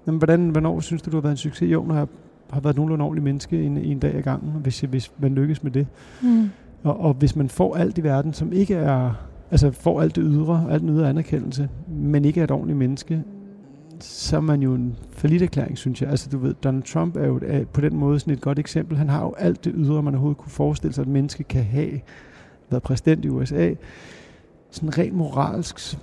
[0.05, 1.73] Men hvordan, hvornår synes du, du har været en succes?
[1.73, 2.07] Jo, når jeg
[2.51, 5.71] har været nogenlunde ordentlig menneske en, en dag ad gangen, hvis, hvis man lykkes med
[5.73, 5.87] det.
[6.23, 6.51] Mm.
[6.83, 9.11] Og, og hvis man får alt i verden, som ikke er,
[9.51, 13.23] altså får alt det ydre, alt den ydre anerkendelse, men ikke er et ordentligt menneske,
[14.05, 16.11] så er man jo en erklæring, synes jeg.
[16.11, 18.97] Altså, du ved, Donald Trump er jo er på den måde sådan et godt eksempel.
[18.97, 21.65] Han har jo alt det ydre, man overhovedet kunne forestille sig, at et menneske kan
[21.65, 22.01] have.
[22.71, 23.75] Været præsident i USA.
[24.71, 25.97] Sådan rent moralsk, så,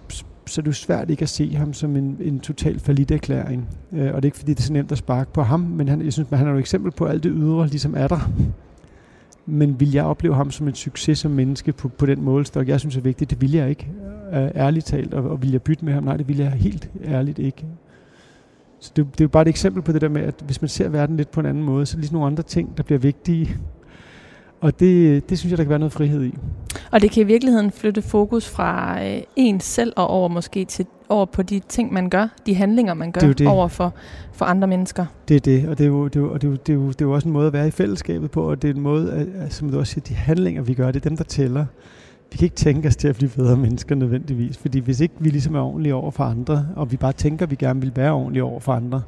[0.57, 3.69] er det jo svært ikke at se ham som en, en total erklæring.
[3.91, 5.87] Øh, og det er ikke, fordi det er så nemt at sparke på ham, men
[5.87, 8.07] han, jeg synes, han er jo et eksempel på, at alt det ydre ligesom er
[8.07, 8.31] der.
[9.45, 12.79] Men vil jeg opleve ham som en succes som menneske på, på den målestok, jeg
[12.79, 13.29] synes er vigtigt?
[13.29, 13.91] Det vil jeg ikke,
[14.33, 15.13] øh, ærligt talt.
[15.13, 16.03] Og, og vil jeg bytte med ham?
[16.03, 17.65] Nej, det vil jeg helt ærligt ikke.
[18.81, 20.69] Så det, det er jo bare et eksempel på det der med, at hvis man
[20.69, 22.83] ser verden lidt på en anden måde, så er det ligesom nogle andre ting, der
[22.83, 23.57] bliver vigtige.
[24.61, 26.35] Og det, det synes jeg, der kan være noget frihed i.
[26.91, 30.85] Og det kan i virkeligheden flytte fokus fra øh, en selv og over måske til
[31.09, 33.47] over på de ting, man gør, de handlinger, man gør det det.
[33.47, 33.93] over for,
[34.33, 35.05] for andre mennesker.
[35.27, 36.73] Det er det, og det er, jo, det, er jo, det, er jo, det, er
[36.73, 38.73] jo, det er jo også en måde at være i fællesskabet på, og det er
[38.73, 41.23] en måde, at, som du også siger, de handlinger, vi gør, det er dem, der
[41.23, 41.65] tæller.
[42.31, 45.29] Vi kan ikke tænke os til at blive bedre mennesker nødvendigvis, fordi hvis ikke vi
[45.29, 48.11] ligesom er ordentlige over for andre, og vi bare tænker, at vi gerne vil være
[48.11, 49.01] ordentlige over for andre,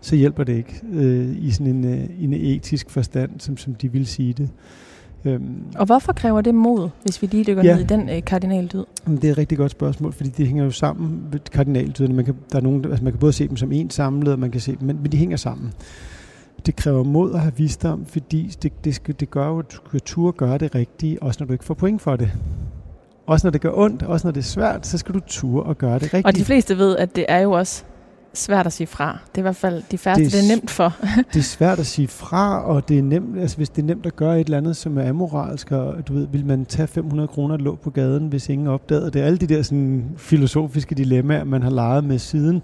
[0.00, 3.92] så hjælper det ikke øh, i sådan en, øh, en etisk forstand, som, som de
[3.92, 4.50] vil sige det.
[5.24, 8.24] Øhm, og hvorfor kræver det mod, hvis vi lige dykker ja, ned i den øh,
[8.24, 8.84] kardinaldyd?
[9.06, 12.14] Det er et rigtig godt spørgsmål, fordi de hænger jo sammen med kardinaldyderne.
[12.14, 14.38] Man kan, der er nogen, altså man kan både se dem som en samlet, og
[14.38, 15.72] man kan se dem, men, men de hænger sammen.
[16.66, 19.90] Det kræver mod at have visdom, fordi det, det, skal, det gør jo, at du
[19.90, 22.30] kan turde gøre det rigtige, også når du ikke får point for det.
[23.26, 25.78] Også når det gør ondt, også når det er svært, så skal du ture og
[25.78, 26.26] gøre det rigtigt.
[26.26, 27.84] Og de fleste ved, at det er jo også
[28.34, 29.18] svært at sige fra.
[29.26, 30.96] Det er i hvert fald de færreste, det er, det er nemt for.
[31.32, 34.06] det er svært at sige fra, og det er nemt, altså hvis det er nemt
[34.06, 37.28] at gøre et eller andet, som er amoralsk, og du ved, vil man tage 500
[37.28, 39.20] kroner lå på gaden, hvis ingen opdagede det.
[39.20, 42.62] Alle de der sådan, filosofiske dilemmaer, man har leget med siden.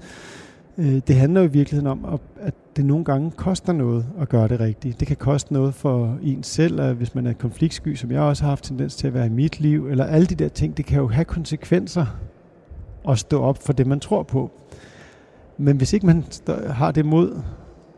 [0.78, 4.48] Øh, det handler jo i virkeligheden om, at det nogle gange koster noget at gøre
[4.48, 5.00] det rigtigt.
[5.00, 8.48] Det kan koste noget for en selv, hvis man er konfliktsky, som jeg også har
[8.48, 10.98] haft tendens til at være i mit liv, eller alle de der ting, det kan
[11.00, 12.06] jo have konsekvenser
[13.08, 14.50] at stå op for det, man tror på.
[15.58, 16.24] Men hvis ikke man
[16.70, 17.40] har det mod,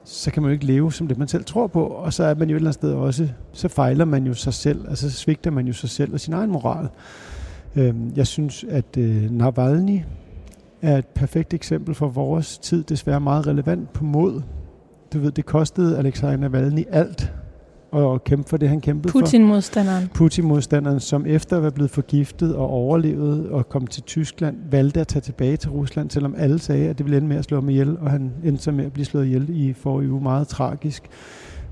[0.05, 1.85] så kan man jo ikke leve som det, man selv tror på.
[1.85, 4.55] Og så er man jo et eller andet sted også, så fejler man jo sig
[4.55, 6.89] selv, altså så svigter man jo sig selv og sin egen moral.
[7.77, 10.01] Øhm, jeg synes, at øh, Navalny
[10.85, 14.43] er et perfekt eksempel for vores tid, desværre meget relevant på mod.
[15.13, 17.33] Du ved, det kostede Alexei Navalny alt
[17.97, 20.07] at kæmpe for det, han kæmpede Putin-modstanderen.
[20.07, 20.15] for.
[20.15, 21.01] Putin-modstanderen.
[21.01, 25.21] som efter at være blevet forgiftet og overlevet og kom til Tyskland, valgte at tage
[25.21, 27.99] tilbage til Rusland, selvom alle sagde, at det ville ende med at slå ham ihjel,
[27.99, 30.23] og han endte så med at blive slået ihjel i forrige uge.
[30.23, 31.03] Meget tragisk.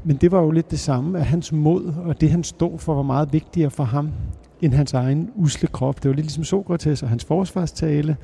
[0.04, 2.94] Men det var jo lidt det samme, at hans mod og det, han stod for,
[2.94, 4.10] var meget vigtigere for ham,
[4.62, 6.02] end hans egen usle krop.
[6.02, 8.16] Det var lidt ligesom Sokrates og hans forsvarstale.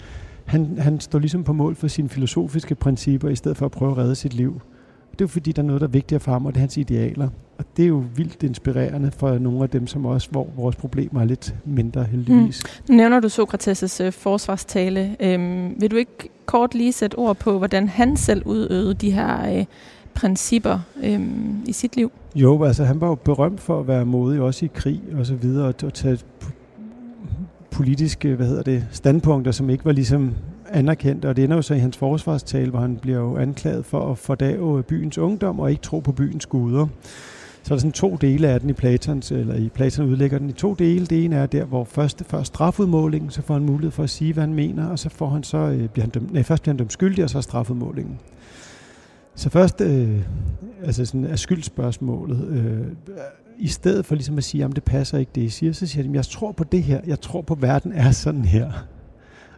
[0.49, 3.91] Han, han står ligesom på mål for sine filosofiske principper, i stedet for at prøve
[3.91, 4.61] at redde sit liv.
[5.13, 6.61] Det er jo fordi, der er noget, der er vigtigere for ham, og det er
[6.61, 7.29] hans idealer.
[7.59, 11.21] Og det er jo vildt inspirerende for nogle af dem, som også, hvor vores problemer
[11.21, 12.63] er lidt mindre heldigvis.
[12.65, 12.95] Mm.
[12.95, 15.17] Nu nævner du Sokrates' øh, forsvarstale.
[15.21, 19.59] Øhm, vil du ikke kort lige sætte ord på, hvordan han selv udøvede de her
[19.59, 19.65] øh,
[20.15, 22.13] principper øhm, i sit liv?
[22.35, 25.35] Jo, altså han var jo berømt for at være modig, også i krig og så
[25.35, 26.19] videre, og at tage
[27.71, 30.35] politiske hvad hedder det, standpunkter, som ikke var ligesom
[30.71, 34.11] anerkendt, og det ender jo så i hans forsvarstale, hvor han bliver jo anklaget for
[34.11, 36.87] at fordage byens ungdom og ikke tro på byens guder.
[37.63, 40.49] Så er der sådan to dele af den i Platons, eller i Platon udlægger den
[40.49, 41.07] i to dele.
[41.07, 44.33] Det ene er der, hvor først, før strafudmålingen, så får han mulighed for at sige,
[44.33, 46.73] hvad han mener, og så får han så, øh, bliver han dømt, nej, først bliver
[46.73, 48.19] han dømt skyldig, og så strafudmålingen.
[49.35, 50.19] Så først, øh,
[50.85, 52.87] altså sådan er skyldspørgsmålet, øh,
[53.59, 56.03] i stedet for ligesom at sige, at det passer ikke det, I siger, så siger
[56.03, 58.73] de, jeg tror på det her, jeg tror på, at verden er sådan her.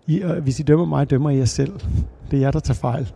[0.06, 1.72] I, og hvis I dømmer mig, dømmer I jer selv.
[2.30, 3.12] Det er jer, der tager fejl.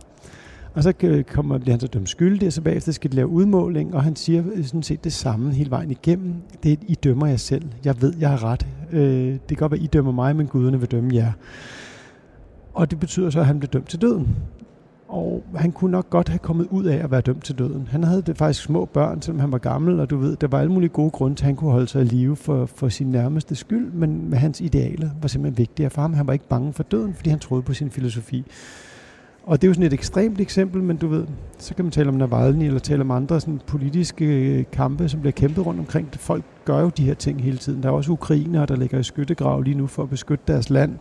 [0.74, 3.28] Og så øh, kommer, bliver han så dømt skyldig, og så bagefter skal de lave
[3.28, 6.34] udmåling, og han siger øh, sådan set det samme hele vejen igennem.
[6.62, 7.64] Det er, I dømmer jer selv.
[7.84, 8.66] Jeg ved, jeg har ret.
[8.92, 11.32] Øh, det kan godt være, I dømmer mig, men guderne vil dømme jer.
[12.74, 14.36] Og det betyder så, at han bliver dømt til døden.
[15.14, 17.88] Og han kunne nok godt have kommet ud af at være dømt til døden.
[17.90, 20.60] Han havde det faktisk små børn, selvom han var gammel, og du ved, der var
[20.60, 23.06] alle mulige gode grunde til, at han kunne holde sig i live for, for sin
[23.06, 26.14] nærmeste skyld, men med hans idealer var simpelthen vigtigere for ham.
[26.14, 28.44] Han var ikke bange for døden, fordi han troede på sin filosofi.
[29.42, 31.26] Og det er jo sådan et ekstremt eksempel, men du ved,
[31.58, 35.20] så kan man tale om Navalny, eller tale om andre sådan politiske øh, kampe, som
[35.20, 36.08] bliver kæmpet rundt omkring.
[36.12, 37.82] Folk gør jo de her ting hele tiden.
[37.82, 40.98] Der er også ukrainere, der ligger i skyttegrav lige nu for at beskytte deres land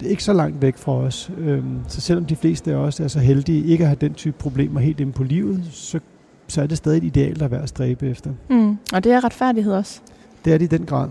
[0.00, 1.30] det er ikke så langt væk fra os.
[1.38, 4.36] Øhm, så selvom de fleste af os er så heldige ikke at have den type
[4.38, 6.00] problemer helt inde på livet, så,
[6.48, 8.30] så er det stadig et ideal, der er værd at stræbe efter.
[8.50, 8.78] Mm.
[8.92, 10.00] Og det er retfærdighed også.
[10.44, 11.08] Det er det i den grad.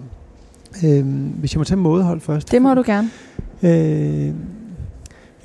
[0.86, 2.52] Øhm, hvis jeg må tage mådehold først.
[2.52, 3.10] Det må du gerne.
[3.64, 4.34] Øh,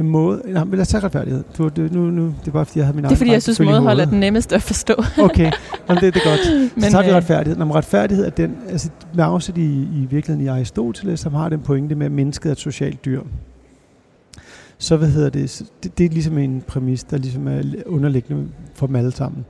[0.08, 0.42] måde...
[0.46, 1.44] Nej, men lad os tage retfærdighed.
[1.58, 3.42] Du, det, nu, nu, det er bare, fordi jeg havde min Det er, fordi jeg
[3.42, 4.94] synes, mådehold er den nemmeste at forstå.
[5.18, 5.52] okay,
[5.88, 6.40] Jamen, det, det er godt.
[6.74, 7.58] Men, så tager vi øh, retfærdighed.
[7.58, 8.56] Når retfærdighed er den...
[8.68, 12.48] Altså, med afsæt i, i virkeligheden i Aristoteles, som har den pointe med, at mennesket
[12.48, 13.22] er et socialt dyr.
[14.78, 15.98] Så hvad hedder det, det?
[15.98, 19.44] Det er ligesom en præmis, der ligesom er underliggende for dem alle sammen.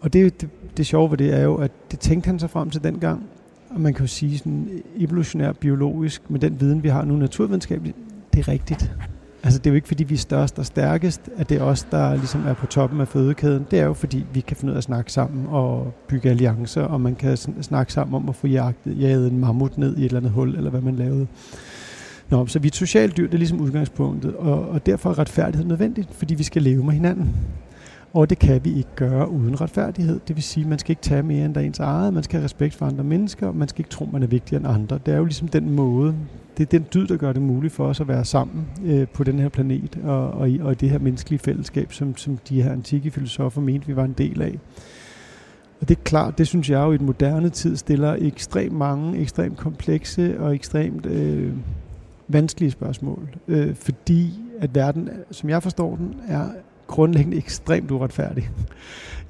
[0.00, 2.70] Og det, det, det sjove ved det er jo, at det tænkte han sig frem
[2.70, 3.26] til dengang.
[3.70, 7.96] Og man kan jo sige sådan evolutionær biologisk, med den viden, vi har nu naturvidenskabeligt,
[8.32, 8.92] det er rigtigt.
[9.42, 11.82] Altså det er jo ikke fordi vi er størst og stærkest, at det er os,
[11.82, 13.66] der ligesom er på toppen af fødekæden.
[13.70, 16.82] Det er jo fordi vi kan finde ud af at snakke sammen og bygge alliancer,
[16.82, 20.04] og man kan snakke sammen om at få jagtet, jaget en mammut ned i et
[20.04, 21.26] eller andet hul, eller hvad man lavede.
[22.30, 25.18] Nå, så vi er et socialt dyr, det er ligesom udgangspunktet, og, og derfor er
[25.18, 27.34] retfærdighed nødvendigt, fordi vi skal leve med hinanden.
[28.12, 30.20] Og det kan vi ikke gøre uden retfærdighed.
[30.28, 32.38] Det vil sige, at man skal ikke tage mere end der ens eget, man skal
[32.38, 34.98] have respekt for andre mennesker, og man skal ikke tro, man er vigtigere end andre.
[35.06, 36.14] Det er jo ligesom den måde,
[36.58, 39.24] det er den dyd, der gør det muligt for os at være sammen øh, på
[39.24, 42.62] den her planet, og, og, i, og i det her menneskelige fællesskab, som, som de
[42.62, 44.58] her antikke filosofer mente, vi var en del af.
[45.80, 49.18] Og det er klart, det synes jeg jo i den moderne tid stiller ekstremt mange,
[49.18, 51.52] ekstremt komplekse og ekstremt øh,
[52.28, 53.28] vanskelige spørgsmål.
[53.48, 56.44] Øh, fordi at verden, som jeg forstår den, er
[56.90, 58.50] grundlæggende ekstremt uretfærdig.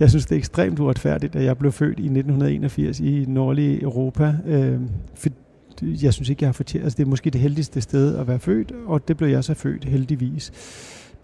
[0.00, 4.34] Jeg synes, det er ekstremt uretfærdigt, at jeg blev født i 1981 i nordlige Europa.
[4.46, 4.80] Øh,
[5.14, 5.28] for
[5.82, 6.84] jeg synes ikke, jeg har fortjent.
[6.84, 9.54] Altså, det er måske det heldigste sted at være født, og det blev jeg så
[9.54, 10.52] født heldigvis.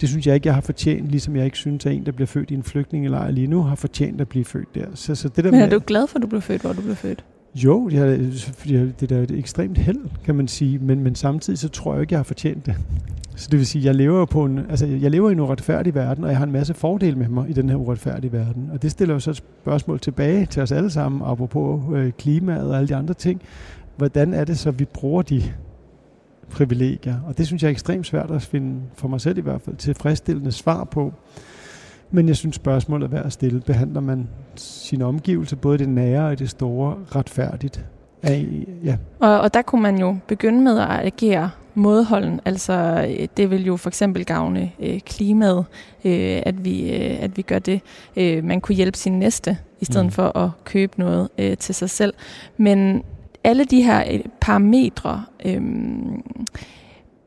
[0.01, 2.27] Det synes jeg ikke, jeg har fortjent, ligesom jeg ikke synes, at en, der bliver
[2.27, 4.87] født i en flygtningelejr lige nu, har fortjent at blive født der.
[4.95, 6.83] Så, så det der Men er du glad for, at du blev født, hvor du
[6.83, 7.25] blev født?
[7.65, 11.69] Jo, det er, det er et ekstremt held, kan man sige, men, men samtidig så
[11.69, 12.75] tror jeg ikke, jeg har fortjent det.
[13.37, 16.25] Så det vil sige, jeg lever på en, altså jeg lever i en uretfærdig verden,
[16.25, 18.71] og jeg har en masse fordele med mig i den her uretfærdige verden.
[18.73, 22.71] Og det stiller jo så et spørgsmål tilbage til os alle sammen, apropos øh, klimaet
[22.71, 23.43] og alle de andre ting.
[23.97, 25.43] Hvordan er det så, vi bruger de
[26.51, 27.17] privilegier?
[27.27, 29.77] Og det synes jeg er ekstremt svært at finde, for mig selv i hvert fald,
[29.77, 31.13] tilfredsstillende svar på.
[32.11, 33.61] Men jeg synes, spørgsmålet er værd at stille.
[33.61, 37.85] Behandler man sin omgivelse, både det nære og det store, retfærdigt?
[38.85, 38.97] Ja.
[39.21, 42.41] Og, og der kunne man jo begynde med at agere modholden.
[42.45, 45.65] Altså, det vil jo for eksempel gavne øh, klimaet,
[46.05, 47.81] øh, at, vi, øh, at vi gør det.
[48.17, 50.13] Øh, man kunne hjælpe sin næste, i stedet mm.
[50.13, 52.15] for at købe noget øh, til sig selv.
[52.57, 53.03] Men
[53.45, 55.63] alle de her øh, parametre øh,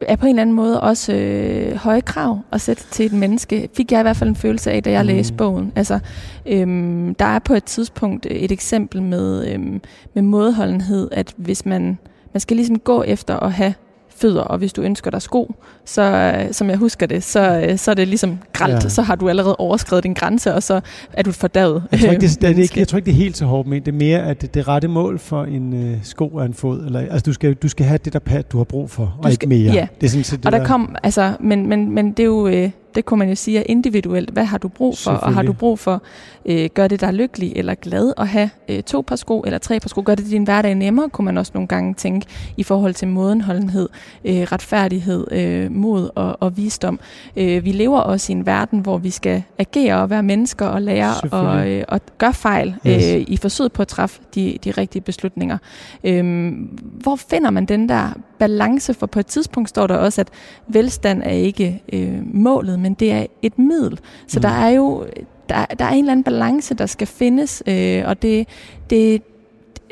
[0.01, 3.69] er på en eller anden måde også øh, høje krav at sætte til et menneske.
[3.73, 5.07] Fik jeg i hvert fald en følelse af, da jeg mm.
[5.07, 5.73] læste bogen.
[5.75, 5.99] Altså,
[6.45, 9.81] øhm, der er på et tidspunkt et eksempel med, øhm,
[10.13, 11.97] med modholdenhed, at hvis man,
[12.33, 13.73] man skal ligesom gå efter at have
[14.21, 15.55] fødder, og hvis du ønsker dig sko,
[15.85, 18.89] så som jeg husker det, så, så er det ligesom gralt, ja.
[18.89, 20.81] så har du allerede overskrevet din grænse, og så
[21.13, 21.83] er du fordavet.
[21.91, 23.81] Jeg tror ikke, det, det, det, jeg tror ikke, det er helt så hårdt, men
[23.81, 26.85] det er mere, at det, det rette mål for en øh, sko er en fod.
[26.85, 29.11] Eller, altså, du skal, du skal have det der pad, du har brug for, du
[29.17, 29.73] og skal, ikke mere.
[29.73, 29.87] Ja.
[30.01, 32.25] Det er sådan, så det og der, der kom, altså, men, men, men det er
[32.27, 32.47] jo...
[32.47, 34.29] Øh, det kunne man jo sige er individuelt.
[34.29, 35.11] Hvad har du brug for?
[35.11, 36.01] Og har du brug for,
[36.45, 39.79] øh, gør det dig lykkelig eller glad at have øh, to par sko eller tre
[39.79, 40.01] par sko?
[40.05, 43.89] Gør det din hverdag nemmere, kunne man også nogle gange tænke i forhold til modenholdenhed,
[44.25, 46.99] øh, retfærdighed, øh, mod og, og visdom.
[47.37, 50.81] Øh, vi lever også i en verden, hvor vi skal agere og være mennesker og
[50.81, 53.13] lære og, øh, og gøre fejl yes.
[53.13, 55.57] øh, i forsøget på at træffe de, de rigtige beslutninger.
[56.03, 58.93] Øh, hvor finder man den der balance?
[58.93, 60.29] For på et tidspunkt står der også, at
[60.67, 63.99] velstand er ikke øh, målet, men det er et middel.
[64.27, 64.41] Så mm.
[64.41, 65.05] der er jo
[65.49, 68.47] der, der er en eller anden balance, der skal findes, øh, og det,
[68.89, 69.21] det,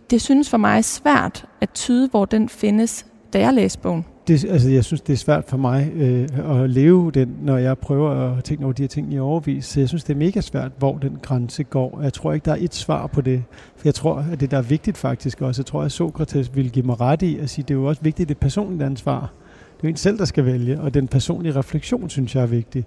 [0.09, 4.05] det synes for mig svært at tyde, hvor den findes, da jeg læste bogen.
[4.27, 7.77] Det, altså, jeg synes, det er svært for mig øh, at leve den, når jeg
[7.77, 9.65] prøver at tænke over de her ting i overvis.
[9.65, 11.99] Så jeg synes, det er mega svært, hvor den grænse går.
[12.03, 13.43] Jeg tror ikke, der er et svar på det.
[13.75, 16.71] For jeg tror, at det der er vigtigt faktisk også, jeg tror, at Sokrates vil
[16.71, 18.83] give mig ret i at sige, at det er jo også vigtigt, det er personligt
[18.83, 19.19] ansvar.
[19.77, 22.47] Det er jo en selv, der skal vælge, og den personlige refleksion, synes jeg er
[22.47, 22.85] vigtig.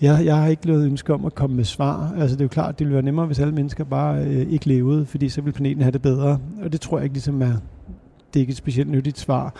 [0.00, 2.14] Jeg, jeg har ikke noget ønske om at komme med svar.
[2.18, 4.66] Altså det er jo klart, det ville være nemmere, hvis alle mennesker bare øh, ikke
[4.66, 6.38] levede, fordi så ville planeten have det bedre.
[6.62, 7.52] Og det tror jeg ikke ligesom er,
[8.34, 9.54] det er ikke et specielt nyttigt svar.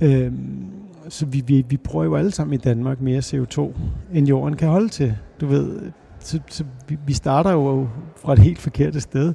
[0.00, 0.66] Øhm,
[1.08, 3.72] så vi, vi, vi prøver jo alle sammen i Danmark mere CO2,
[4.14, 5.14] end jorden kan holde til.
[5.40, 5.80] Du ved,
[6.24, 9.34] så, så vi, vi starter jo fra et helt forkert sted.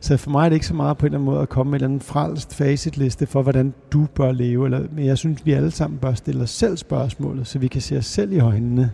[0.00, 1.70] Så for mig er det ikke så meget på en eller anden måde at komme
[1.70, 4.64] med en eller anden frelst facitliste for, hvordan du bør leve.
[4.64, 7.80] Eller, men jeg synes, vi alle sammen bør stille os selv spørgsmålet, så vi kan
[7.80, 8.90] se os selv i øjnene.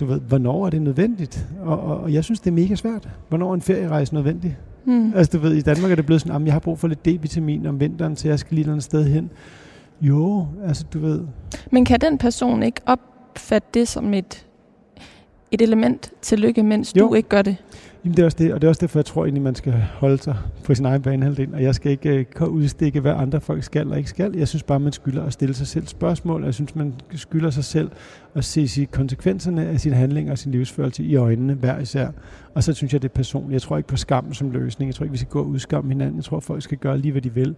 [0.00, 1.48] Du ved, hvornår er det nødvendigt?
[1.60, 3.08] Og, og, og jeg synes, det er mega svært.
[3.28, 4.56] Hvornår er en ferierejse nødvendig?
[4.84, 5.12] Mm.
[5.14, 7.08] Altså du ved, i Danmark er det blevet sådan, at jeg har brug for lidt
[7.08, 9.30] D-vitamin om vinteren, så jeg skal lige et andet sted hen.
[10.02, 11.20] Jo, altså du ved.
[11.70, 14.46] Men kan den person ikke opfatte det som et
[15.50, 17.08] et element til lykke, mens jo.
[17.08, 17.56] du ikke gør det.
[18.04, 19.72] Jamen det er også det, og det er også derfor, jeg tror egentlig, man skal
[19.72, 23.62] holde sig på sin egen banehalvdel, og jeg skal ikke øh, udstikke, hvad andre folk
[23.62, 24.36] skal og ikke skal.
[24.36, 27.50] Jeg synes bare, man skylder at stille sig selv spørgsmål, og jeg synes, man skylder
[27.50, 27.90] sig selv
[28.34, 32.08] at se sig konsekvenserne af sine handlinger og sin livsførelse i øjnene hver især.
[32.54, 33.52] Og så synes jeg, det er personligt.
[33.52, 34.88] Jeg tror ikke på skam som løsning.
[34.88, 36.16] Jeg tror ikke, vi skal gå og udskamme hinanden.
[36.16, 37.54] Jeg tror, folk skal gøre lige, hvad de vil.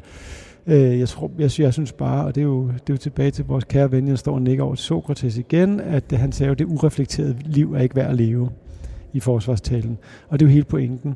[0.66, 3.30] Øh, jeg, tror, jeg, jeg synes bare, og det er, jo, det er jo tilbage
[3.30, 6.48] til vores kære ven, jeg står og nikker over til Sokrates igen, at han sagde
[6.48, 8.50] jo, at det ureflekterede liv er ikke værd at leve
[9.14, 9.98] i forsvarstalen.
[10.28, 11.14] Og det er jo hele pointen.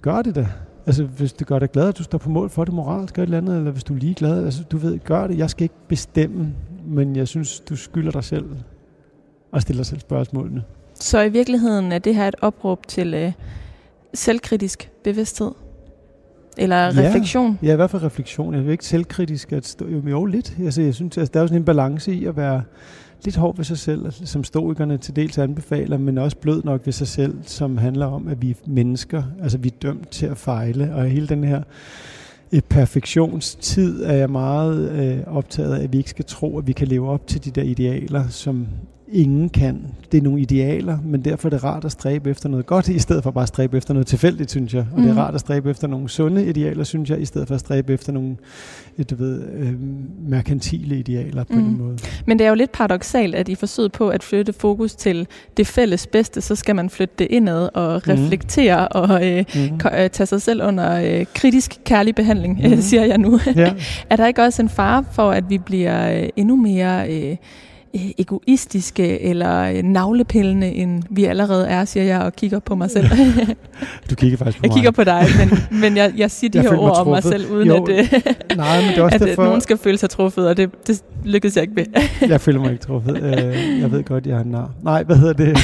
[0.00, 0.48] Gør det da.
[0.86, 3.22] Altså, hvis det gør dig glad, at du står på mål for det moralsk, gør
[3.22, 5.38] et eller andet, eller hvis du er ligeglad, altså, du ved, gør det.
[5.38, 6.54] Jeg skal ikke bestemme,
[6.86, 8.44] men jeg synes, du skylder dig selv
[9.52, 10.62] at stille dig selv spørgsmålene.
[10.94, 13.32] Så i virkeligheden er det her et opråb til øh,
[14.14, 15.50] selvkritisk bevidsthed?
[16.58, 17.58] Eller ja, refleksion?
[17.62, 18.54] Ja, i hvert fald refleksion.
[18.54, 20.56] Jeg er ikke selvkritisk at stå, jo, jo lidt.
[20.64, 22.62] Altså, jeg synes, altså, der er jo sådan en balance i at være
[23.26, 26.80] lidt hård ved sig selv, som ligesom stoikerne til dels anbefaler, men også blød nok
[26.84, 29.22] ved sig selv, som handler om, at vi er mennesker.
[29.42, 31.62] Altså, vi er dømt til at fejle, og hele den her
[32.52, 36.72] øh, perfektionstid er jeg meget øh, optaget af, at vi ikke skal tro, at vi
[36.72, 38.66] kan leve op til de der idealer, som
[39.12, 39.86] ingen kan.
[40.12, 42.98] Det er nogle idealer, men derfor er det rart at stræbe efter noget godt, i
[42.98, 44.86] stedet for bare at stræbe efter noget tilfældigt, synes jeg.
[44.92, 45.02] Og mm.
[45.02, 45.22] det er mhm.
[45.22, 48.12] rart at stræbe efter nogle sunde idealer, synes jeg, i stedet for at stræbe efter
[48.12, 48.36] nogle
[49.10, 49.74] du ved, øh,
[50.28, 51.58] merkantile idealer på mm.
[51.58, 51.98] en måde.
[52.26, 55.66] Men det er jo lidt paradoxalt, at i forsøget på at flytte fokus til det
[55.66, 58.12] fælles bedste, så skal man flytte det indad og mhm.
[58.12, 59.00] reflektere mm.
[59.00, 59.78] og øh, mm.
[59.88, 62.80] tage sig selv under øh, kritisk kærlig behandling, mm.
[62.90, 63.40] siger jeg nu.
[63.56, 63.74] Ja.
[64.10, 67.10] er der ikke også en fare for, at vi bliver øh, endnu mere...
[67.10, 67.36] Øh, Øh,
[68.18, 73.06] egoistiske eller øh, navlepillende, end vi allerede er, siger jeg, og kigger på mig selv.
[74.10, 74.68] du kigger faktisk på mig.
[74.68, 77.22] Jeg kigger på dig, men, men jeg, jeg siger de jeg her ord om mig
[77.22, 78.12] selv, uden jo, at, øh,
[78.56, 79.44] Nej, men det er også at derfor...
[79.44, 81.84] nogen skal føle sig truffet, og det, det lykkedes jeg ikke med.
[82.28, 83.14] jeg føler mig ikke truffet.
[83.80, 84.70] Jeg ved godt, jeg er nar.
[84.82, 85.58] Nej, hvad hedder det?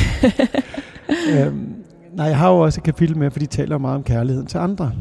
[1.30, 1.74] øhm,
[2.16, 4.58] nej, jeg har jo også et kapitel med, for de taler meget om kærligheden til
[4.58, 4.92] andre.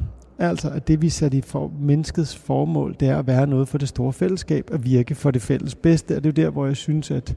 [0.42, 3.78] Altså, at det vi satte i for menneskets formål, det er at være noget for
[3.78, 6.18] det store fællesskab, at virke for det fælles bedste.
[6.18, 7.28] Og det er jo der, hvor jeg synes, at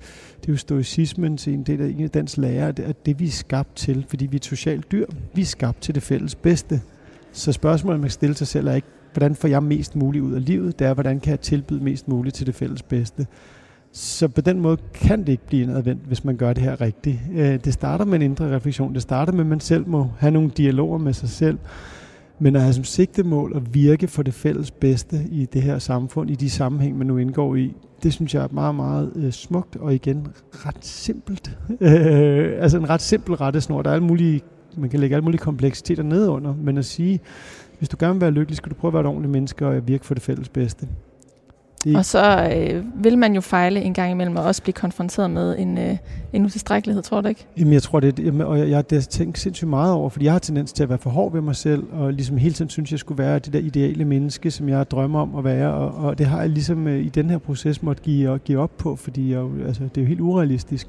[0.40, 3.30] det er jo stoicismen til en del af en af lærer, at det vi er
[3.30, 6.80] skabt til, fordi vi er et socialt dyr, vi er skabt til det fælles bedste.
[7.32, 10.32] Så spørgsmålet, man kan stille sig selv, er ikke, hvordan får jeg mest muligt ud
[10.34, 10.78] af livet?
[10.78, 13.26] Det er, hvordan kan jeg tilbyde mest muligt til det fælles bedste?
[13.92, 16.80] Så på den måde kan det ikke blive en advent, hvis man gør det her
[16.80, 17.18] rigtigt.
[17.34, 18.94] Øh, det starter med en indre refleksion.
[18.94, 21.58] Det starter med, at man selv må have nogle dialoger med sig selv
[22.38, 26.30] men at have som sigtemål at virke for det fælles bedste i det her samfund,
[26.30, 29.76] i de sammenhæng, man nu indgår i, det synes jeg er meget, meget øh, smukt,
[29.76, 31.58] og igen ret simpelt.
[31.80, 33.82] Øh, altså en ret simpel rettesnor.
[33.82, 34.40] Der er alle mulige,
[34.76, 37.20] man kan lægge alle mulige kompleksiteter nedunder, men at sige,
[37.78, 39.88] hvis du gerne vil være lykkelig, skal du prøve at være et ordentligt menneske og
[39.88, 40.88] virke for det fælles bedste.
[41.84, 45.30] Det og så øh, vil man jo fejle en gang imellem, og også blive konfronteret
[45.30, 45.96] med en, øh,
[46.32, 47.46] en utilstrækkelighed, tror du ikke?
[47.58, 50.32] Jamen, jeg tror det, jamen, og jeg, jeg har tænkt sindssygt meget over, fordi jeg
[50.32, 52.90] har tendens til at være for hård ved mig selv, og ligesom hele tiden synes,
[52.90, 56.18] jeg skulle være det der ideale menneske, som jeg drømmer om at være, og, og
[56.18, 59.32] det har jeg ligesom øh, i den her proces måtte give, give op på, fordi
[59.32, 60.86] jeg, altså, det er jo helt urealistisk.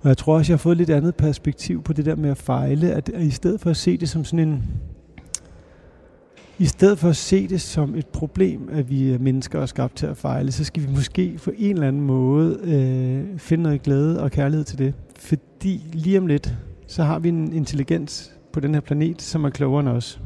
[0.00, 2.30] Og jeg tror også, jeg har fået et lidt andet perspektiv på det der med
[2.30, 4.64] at fejle, at, at i stedet for at se det som sådan en,
[6.60, 9.96] i stedet for at se det som et problem, at vi er mennesker er skabt
[9.96, 13.82] til at fejle, så skal vi måske på en eller anden måde øh, finde noget
[13.82, 14.94] glæde og kærlighed til det.
[15.18, 16.54] Fordi lige om lidt,
[16.86, 20.20] så har vi en intelligens på den her planet, som er klogere end os.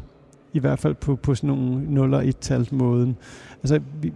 [0.52, 3.16] I hvert fald på, på sådan nogle 0 og 1 måden.
[3.62, 4.12] Altså, vi,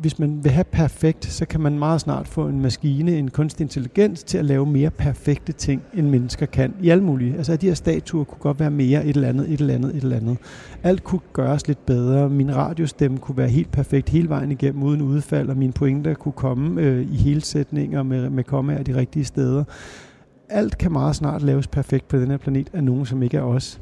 [0.00, 3.64] hvis man vil have perfekt, så kan man meget snart få en maskine, en kunstig
[3.64, 6.74] intelligens, til at lave mere perfekte ting, end mennesker kan.
[6.80, 7.36] I alle mulige.
[7.36, 10.02] Altså, de her statuer kunne godt være mere et eller andet, et eller andet, et
[10.02, 10.36] eller andet.
[10.82, 12.28] Alt kunne gøres lidt bedre.
[12.28, 16.32] Min radiostemme kunne være helt perfekt hele vejen igennem, uden udfald, og mine pointer kunne
[16.32, 19.64] komme øh, i hele sætninger med, med kommaer de rigtige steder.
[20.48, 23.42] Alt kan meget snart laves perfekt på den her planet af nogen, som ikke er
[23.42, 23.80] os.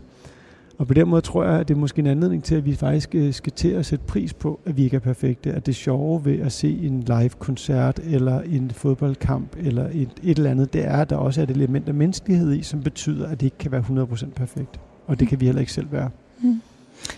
[0.79, 2.75] Og på den måde tror jeg, at det er måske en anledning til, at vi
[2.75, 5.53] faktisk øh, skal til at sætte pris på, at vi ikke er perfekte.
[5.53, 10.51] At det sjove ved at se en live-koncert, eller en fodboldkamp, eller et, et eller
[10.51, 13.41] andet, det er, at der også er et element af menneskelighed i, som betyder, at
[13.41, 14.81] det ikke kan være 100% perfekt.
[15.07, 16.11] Og det kan vi heller ikke selv være.
[16.43, 16.61] Mm.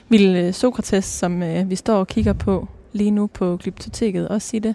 [0.09, 4.49] Vil øh, Sokrates, som øh, vi står og kigger på lige nu på Glyptoteket, også
[4.49, 4.75] sige det?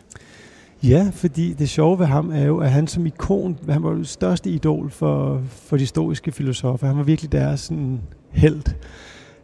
[0.83, 3.97] Ja, fordi det sjove ved ham er jo, at han som ikon, han var jo
[3.97, 6.87] det største idol for, for de historiske filosofer.
[6.87, 8.01] Han var virkelig deres sådan,
[8.31, 8.61] held.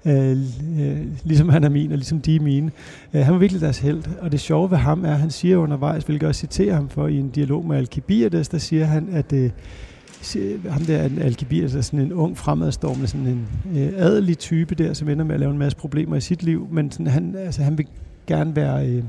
[0.06, 0.38] Øh,
[0.80, 2.72] øh, ligesom han er min, og ligesom de er mine.
[3.14, 4.04] Øh, han var virkelig deres held.
[4.22, 6.90] Og det sjove ved ham er, at han siger undervejs, hvilket jeg også citerer ham
[6.90, 9.50] for i en dialog med Alkibiades, der siger han, at øh,
[10.70, 11.10] ham der er
[11.78, 15.40] er sådan en ung fremadstormende, sådan en øh, adelig type der, som ender med at
[15.40, 17.88] lave en masse problemer i sit liv, men sådan, han, altså, han vil
[18.28, 19.04] gerne være øh,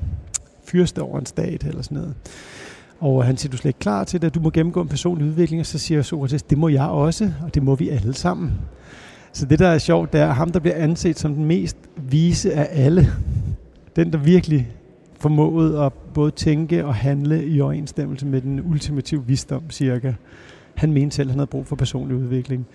[0.70, 2.14] fyrste over en stat eller sådan noget.
[3.00, 5.28] Og han siger, du er slet ikke klar til det, du må gennemgå en personlig
[5.28, 8.52] udvikling, og så siger Sokrates, det må jeg også, og det må vi alle sammen.
[9.32, 12.52] Så det, der er sjovt, det er ham, der bliver anset som den mest vise
[12.52, 13.06] af alle.
[13.96, 14.68] Den, der virkelig
[15.20, 20.12] formåede at både tænke og handle i overensstemmelse med den ultimative visdom, cirka.
[20.74, 22.66] Han mente selv, at han havde brug for personlig udvikling.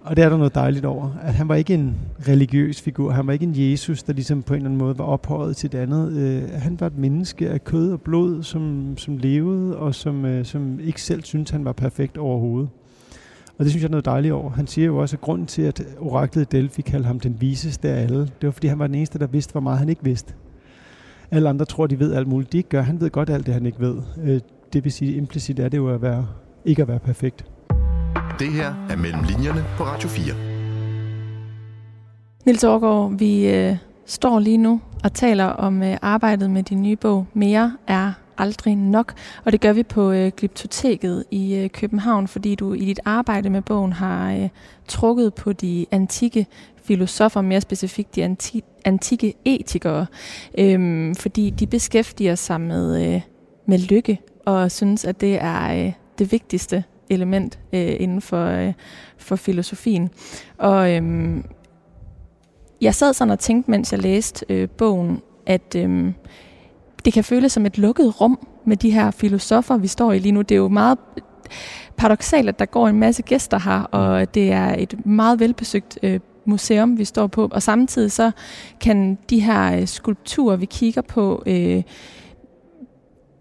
[0.00, 1.96] Og det er der noget dejligt over, at han var ikke en
[2.28, 3.10] religiøs figur.
[3.10, 5.72] Han var ikke en Jesus, der ligesom på en eller anden måde var ophøjet til
[5.72, 6.12] det andet.
[6.12, 10.44] Øh, han var et menneske af kød og blod, som, som levede, og som, øh,
[10.44, 12.68] som ikke selv syntes, han var perfekt overhovedet.
[13.58, 14.50] Og det synes jeg er noget dejligt over.
[14.50, 18.02] Han siger jo også, at grunden til, at oraklet Delphi kaldte ham den viseste af
[18.02, 20.34] alle, det var, fordi han var den eneste, der vidste, hvor meget han ikke vidste.
[21.30, 22.52] Alle andre tror, de ved alt muligt.
[22.52, 22.82] De ikke gør.
[22.82, 23.96] Han ved godt alt det, han ikke ved.
[24.22, 24.40] Øh,
[24.72, 26.26] det vil sige, implicit er det jo at være,
[26.64, 27.44] ikke at være perfekt.
[28.38, 30.34] Det her er Mellem Linjerne på Radio 4.
[32.46, 33.76] Nils Aargaard, vi øh,
[34.06, 37.26] står lige nu og taler om øh, arbejdet med din nye bog.
[37.34, 39.14] Mere er aldrig nok.
[39.44, 43.50] Og det gør vi på øh, Glyptoteket i øh, København, fordi du i dit arbejde
[43.50, 44.48] med bogen har øh,
[44.88, 46.46] trukket på de antikke
[46.82, 50.06] filosofer, mere specifikt de anti- antikke etikere,
[50.58, 53.20] øh, fordi de beskæftiger sig med, øh,
[53.66, 58.72] med lykke og synes, at det er øh, det vigtigste element øh, inden for, øh,
[59.16, 60.10] for filosofien.
[60.58, 61.36] Og øh,
[62.80, 66.12] jeg sad sådan og tænkte, mens jeg læste øh, bogen, at øh,
[67.04, 70.32] det kan føles som et lukket rum med de her filosofer, vi står i lige
[70.32, 70.42] nu.
[70.42, 70.98] Det er jo meget
[71.96, 76.20] paradoxalt, at der går en masse gæster her, og det er et meget velbesøgt øh,
[76.44, 77.48] museum, vi står på.
[77.52, 78.30] Og samtidig så
[78.80, 81.82] kan de her øh, skulpturer, vi kigger på, øh,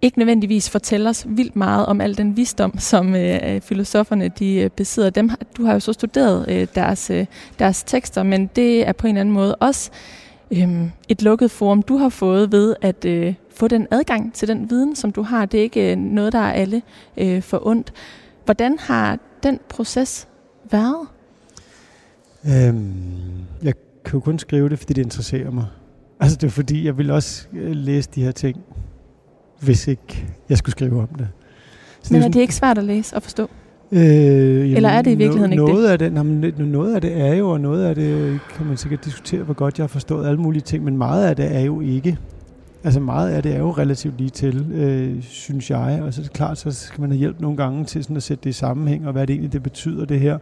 [0.02, 4.56] ikke nødvendigvis fortæller os vildt meget om al den visdom, som øh, øh filosoferne de
[4.56, 5.10] øh, besidder.
[5.10, 7.26] Dem, du har jo så studeret øh, deres, øh,
[7.60, 9.92] deres tekster, men det er på en eller anden måde også
[10.52, 14.70] øh, et lukket forum, du har fået ved at øh, få den adgang til den
[14.70, 15.46] viden, som du har.
[15.46, 16.82] Det er ikke øh, noget, der er alle
[17.18, 17.94] øh, for ondt.
[18.46, 20.28] Hvordan har den proces
[20.72, 21.08] været?
[22.46, 22.94] Øhm,
[23.64, 23.74] jeg
[24.06, 25.66] kan jo kun skrive det, fordi det interesserer mig.
[26.20, 28.64] Altså det er fordi, jeg vil også øh, læse de her ting,
[29.60, 31.28] hvis ikke jeg skulle skrive om det.
[32.02, 33.50] Så Men er det ikke svært at læse og forstå?
[33.92, 36.06] Øh, jamen, Eller er det i virkeligheden no, ikke noget det?
[36.06, 39.06] Af det jamen, noget af det er jo, og noget af det kan man sikkert
[39.06, 41.82] diskutere, hvor godt jeg har forstået alle mulige ting, men meget af det er jo
[41.82, 42.18] ikke.
[42.84, 46.02] Altså meget af det er jo relativt lige til, øh, synes jeg.
[46.04, 48.24] Og så er det klart, så skal man have hjælp nogle gange til sådan at
[48.24, 50.38] sætte det i sammenhæng, og hvad det egentlig det betyder, det her.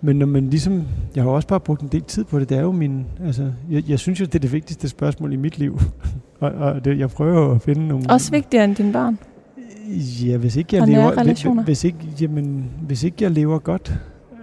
[0.00, 0.82] Men når man ligesom,
[1.14, 3.52] jeg har også bare brugt en del tid på det, det er jo min, altså,
[3.70, 5.80] jeg, jeg synes jo, det er det vigtigste spørgsmål i mit liv.
[6.40, 8.04] og, og det, jeg prøver at finde nogle...
[8.10, 9.18] Også vigtigere end dine børn?
[10.26, 13.94] Ja, hvis ikke jeg, lever, hvis, hvis, ikke, jamen, hvis ikke jeg lever godt,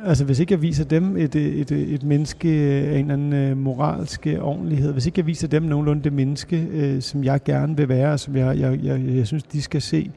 [0.06, 3.34] altså hvis ikke jeg viser dem et, et, et, et menneske af en eller anden
[3.34, 7.78] øh, moralsk ordentlighed, hvis ikke jeg viser dem nogenlunde det menneske, øh, som jeg gerne
[7.78, 10.12] vil være, og som jeg, jeg, jeg, jeg synes, de skal se,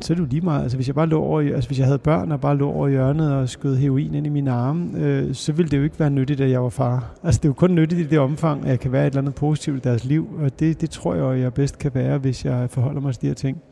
[0.00, 0.62] så er det jo lige meget.
[0.62, 2.88] Altså hvis jeg bare lå over, altså hvis jeg havde børn og bare lå over
[2.88, 6.10] hjørnet og skød heroin ind i mine arme, øh, så ville det jo ikke være
[6.10, 7.14] nyttigt, at jeg var far.
[7.22, 9.20] Altså det er jo kun nyttigt i det omfang, at jeg kan være et eller
[9.20, 12.44] andet positivt i deres liv, og det, det tror jeg, jeg bedst kan være, hvis
[12.44, 13.62] jeg forholder mig til de her ting.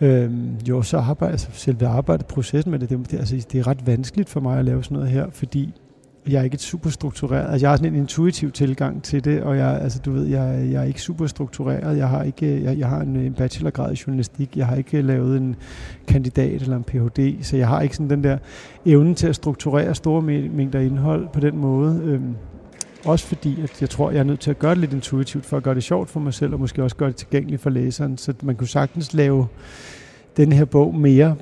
[0.00, 3.66] Øhm, jo, så arbejder altså selve arbejdet, processen med det, det, det, altså, det er
[3.66, 5.74] ret vanskeligt for mig at lave sådan noget her, fordi
[6.28, 9.56] jeg er ikke super struktureret, altså jeg har sådan en intuitiv tilgang til det, og
[9.56, 12.88] jeg, altså du ved, jeg, jeg er ikke super struktureret, jeg har ikke, jeg, jeg
[12.88, 15.56] har en, en bachelorgrad i journalistik, jeg har ikke lavet en
[16.08, 18.38] kandidat eller en Ph.D., så jeg har ikke sådan den der
[18.86, 22.00] evne til at strukturere store mængder indhold på den måde.
[22.04, 22.34] Øhm,
[23.04, 25.56] også fordi, at jeg tror, jeg er nødt til at gøre det lidt intuitivt, for
[25.56, 28.18] at gøre det sjovt for mig selv, og måske også gøre det tilgængeligt for læseren,
[28.18, 29.46] så man kunne sagtens lave
[30.36, 31.36] den her bog mere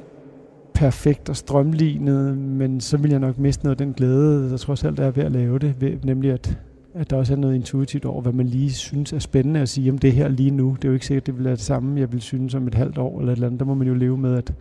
[0.74, 4.84] perfekt og strømlignet, men så vil jeg nok miste noget af den glæde, der trods
[4.84, 6.58] alt er ved at lave det, ved, nemlig at,
[6.94, 9.90] at der også er noget intuitivt over, hvad man lige synes er spændende at sige
[9.90, 10.76] om det her lige nu.
[10.76, 12.74] Det er jo ikke sikkert, det vil være det samme, jeg vil synes om et
[12.74, 13.60] halvt år eller et eller andet.
[13.60, 14.52] Der må man jo leve med, at,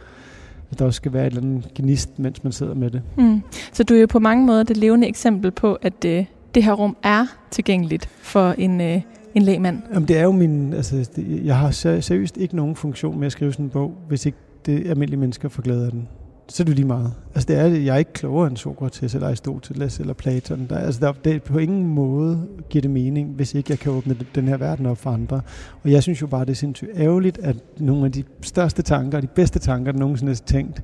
[0.71, 3.01] at der også skal være et eller andet gnist, mens man sidder med det.
[3.17, 3.41] Mm.
[3.73, 6.73] Så du er jo på mange måder det levende eksempel på, at det, det her
[6.73, 9.01] rum er tilgængeligt for en, øh,
[9.35, 9.81] en lægmand.
[9.93, 13.31] Jamen det er jo min, altså det, jeg har seriøst ikke nogen funktion med at
[13.31, 16.07] skrive sådan en bog, hvis ikke det almindelige mennesker får glæde af den.
[16.47, 17.13] Så er det lige meget.
[17.35, 20.67] Altså det er, jeg er ikke klogere end Sokrates eller Aristoteles eller Platon.
[20.69, 24.15] Der, altså der, det, på ingen måde giver det mening, hvis ikke jeg kan åbne
[24.35, 25.41] den her verden op for andre.
[25.83, 29.21] Og jeg synes jo bare, det er sindssygt ærgerligt, at nogle af de største tanker,
[29.21, 30.83] de bedste tanker, der nogensinde er tænkt,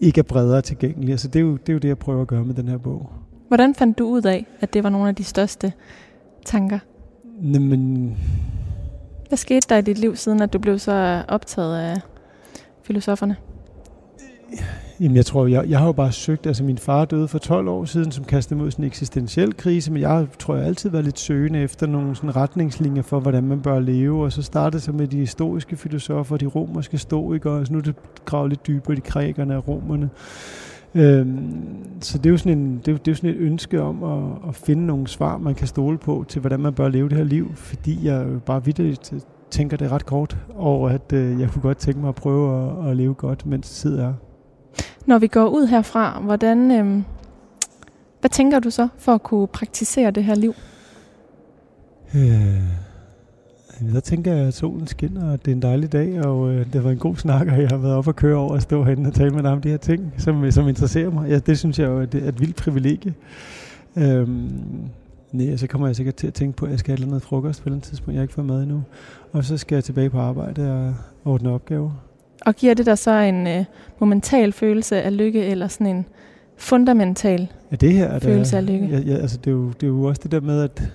[0.00, 1.12] ikke er bredere tilgængelige.
[1.12, 2.78] Altså det er, jo, det er jo det, jeg prøver at gøre med den her
[2.78, 3.12] bog.
[3.48, 5.72] Hvordan fandt du ud af, at det var nogle af de største
[6.44, 6.78] tanker?
[7.42, 8.16] Jamen...
[9.28, 12.00] Hvad skete der i dit liv, siden at du blev så optaget af
[12.88, 13.36] filosoferne?
[15.00, 17.68] Jamen, jeg tror, jeg, jeg har jo bare søgt, altså min far døde for 12
[17.68, 20.90] år siden, som kastede mod sådan en eksistentiel krise, men jeg har, tror jeg altid
[20.90, 24.82] været lidt søgende efter nogle sådan retningslinjer for, hvordan man bør leve, og så startede
[24.82, 28.66] så med de historiske filosofer, de romerske stoikere, og så nu er det gravet lidt
[28.66, 30.10] dybere, de grækerne og romerne.
[30.94, 31.64] Øhm,
[32.00, 34.02] så det er, jo sådan en, det, er, det er jo sådan et ønske om
[34.02, 37.16] at, at finde nogle svar, man kan stole på til, hvordan man bør leve det
[37.16, 39.14] her liv, fordi jeg bare vidderligt
[39.50, 42.90] tænker det ret kort, og at øh, jeg kunne godt tænke mig at prøve at,
[42.90, 44.12] at leve godt, mens tid er.
[45.06, 47.02] Når vi går ud herfra, hvordan, øh,
[48.20, 50.54] hvad tænker du så for at kunne praktisere det her liv?
[52.14, 52.62] Øh,
[53.94, 56.84] der tænker jeg, at solen skinner, og det er en dejlig dag, og øh, det
[56.84, 59.08] var en god snak, og jeg har været op og køre over og stå herinde
[59.08, 61.28] og tale med dig om de her ting, som, som interesserer mig.
[61.28, 63.14] Ja, det synes jeg jo er et, et vildt privilegie.
[63.96, 64.90] Øhm,
[65.32, 67.62] nej, så kommer jeg sikkert til at tænke på, at jeg skal have noget frokost
[67.62, 68.14] på et tidspunkt.
[68.14, 68.82] Jeg har ikke fået mad endnu.
[69.32, 70.94] Og så skal jeg tilbage på arbejde og
[71.32, 71.90] ordne opgaver.
[72.46, 73.64] Og giver det dig så en øh,
[73.98, 76.06] momental følelse af lykke, eller sådan en
[76.56, 78.86] fundamental ja, det her er følelse der, af lykke?
[78.86, 80.92] Ja, ja, altså det, er jo, det er jo også det der med, at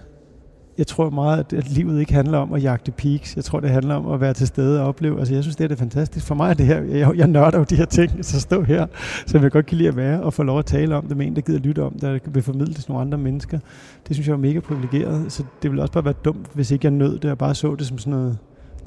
[0.78, 3.36] jeg tror meget, at, at livet ikke handler om at jagte peaks.
[3.36, 5.20] Jeg tror, det handler om at være til stede og opleve.
[5.20, 6.26] Altså, jeg synes, det er det fantastisk.
[6.26, 8.88] For mig er det her, jeg, jeg nørder jo de her ting, så stå her,
[9.26, 11.28] som jeg godt kan lide at være, og få lov at tale om det med
[11.28, 13.60] en, der gider lytte om, der vil formidle til nogle andre mennesker.
[14.08, 15.32] Det synes jeg er mega privilegeret.
[15.32, 17.76] Så det ville også bare være dumt, hvis ikke jeg nød det, og bare så
[17.76, 18.38] det som sådan noget,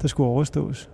[0.01, 0.89] der skulle overstås.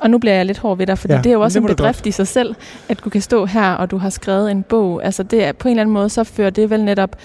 [0.00, 1.66] Og nu bliver jeg lidt hård ved dig, for ja, det er jo også en
[1.66, 2.54] bedrift i sig selv,
[2.88, 5.04] at du kan stå her, og du har skrevet en bog.
[5.04, 7.16] Altså det er, på en eller anden måde, så fører det vel netop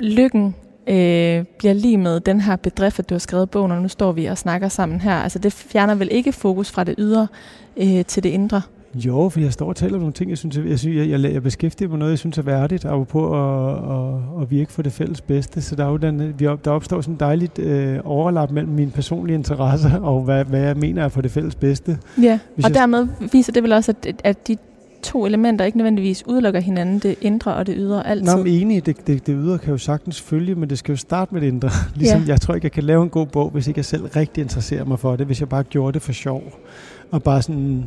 [0.00, 0.54] lykken
[0.86, 4.12] øh, bliver lige med den her bedrift, at du har skrevet bogen, og nu står
[4.12, 5.14] vi og snakker sammen her.
[5.14, 7.28] Altså det fjerner vel ikke fokus fra det ydre
[7.76, 8.62] øh, til det indre?
[8.94, 11.32] Jo, for jeg står og taler om nogle ting, jeg synes, jeg, synes, jeg, jeg,
[11.32, 14.82] jeg beskæftiger mig noget, jeg synes er værdigt, og på at, at, at virke for
[14.82, 15.62] det fælles bedste.
[15.62, 18.72] Så der, er jo den, vi op, der opstår sådan et dejligt øh, overlap mellem
[18.72, 21.98] mine personlige interesser, og hvad, hvad jeg mener er for det fælles bedste.
[22.22, 24.56] Ja, Hvis og jeg, dermed viser det vel også, at, at de
[25.06, 28.36] to elementer ikke nødvendigvis udelukker hinanden, det indre og det ydre altid.
[28.36, 30.96] Nå, men enig, det, det, det ydre kan jo sagtens følge, men det skal jo
[30.96, 31.70] starte med det indre.
[31.94, 32.28] Ligesom ja.
[32.28, 34.84] jeg tror ikke, jeg kan lave en god bog, hvis ikke jeg selv rigtig interesserer
[34.84, 36.42] mig for det, hvis jeg bare gjorde det for sjov.
[37.10, 37.84] Og bare sådan,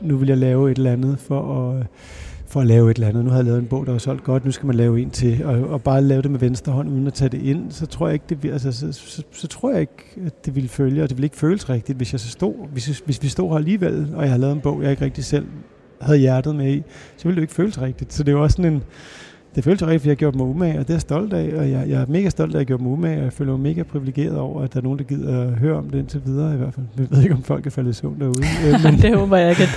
[0.00, 1.86] nu vil jeg lave et eller andet for at,
[2.46, 3.24] for at lave et eller andet.
[3.24, 5.10] Nu har jeg lavet en bog, der var solgt godt, nu skal man lave en
[5.10, 5.44] til.
[5.44, 8.06] Og, og bare lave det med venstre hånd, uden at tage det ind, så tror
[8.06, 11.08] jeg ikke, det, altså, så, så, så, tror jeg ikke, at det ville følge, og
[11.08, 14.08] det ville ikke føles rigtigt, hvis jeg så stod, hvis, hvis vi stod her alligevel,
[14.14, 15.46] og jeg har lavet en bog, jeg ikke rigtig selv
[16.02, 16.82] havde hjertet med i,
[17.16, 18.12] så ville det jo ikke føles rigtigt.
[18.12, 18.82] Så det er jo også sådan en,
[19.54, 21.58] det føles rigtigt, at jeg har gjort mig umage, og det er jeg stolt af,
[21.58, 23.32] og jeg, jeg er mega stolt af, at jeg har gjort mig umage, og jeg
[23.32, 25.98] føler mig mega privilegeret over, at der er nogen, der gider at høre om det
[25.98, 26.86] indtil videre i hvert fald.
[26.98, 28.42] Jeg ved ikke, om folk er faldet i søvn derude.
[28.66, 29.68] Øh, men det håber jeg ikke, at,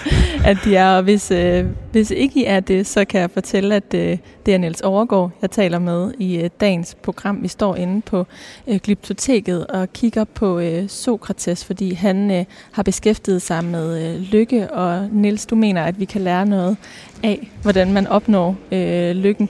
[0.46, 3.76] at de er, og hvis, øh, hvis ikke I er det, så kan jeg fortælle,
[3.76, 7.44] at øh, det er Niels Overgaard, jeg taler med i øh, dagens program.
[7.44, 8.28] Vi står inde på
[8.68, 14.22] øh, Glyptoteket og kigger på øh, Sokrates, fordi han øh, har beskæftiget sig med øh,
[14.22, 16.78] lykke, og Niels, du mener, at vi kan lære noget
[17.24, 19.50] af, hvordan man opnår øh, lykken.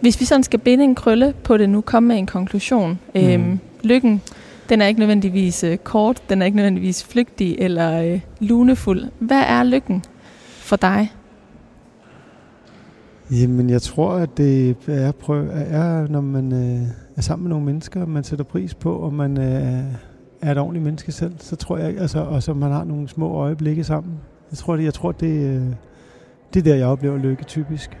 [0.00, 2.98] Hvis vi sådan skal binde en krølle på det nu, komme med en konklusion.
[3.14, 3.20] Mm.
[3.20, 4.22] Øhm, lykken,
[4.68, 9.04] den er ikke nødvendigvis øh, kort, den er ikke nødvendigvis flygtig eller øh, lunefuld.
[9.18, 10.04] Hvad er lykken
[10.58, 11.12] for dig?
[13.30, 17.66] Jamen, jeg tror, at det er, prøv, er når man øh, er sammen med nogle
[17.66, 19.84] mennesker, man sætter pris på, og man øh,
[20.42, 23.34] er et ordentligt menneske selv, så tror jeg, altså, og så man har nogle små
[23.34, 24.12] øjeblikke sammen.
[24.50, 25.62] Jeg tror, det, jeg tror, det, øh,
[26.54, 27.98] det er der, jeg oplever lykke typisk.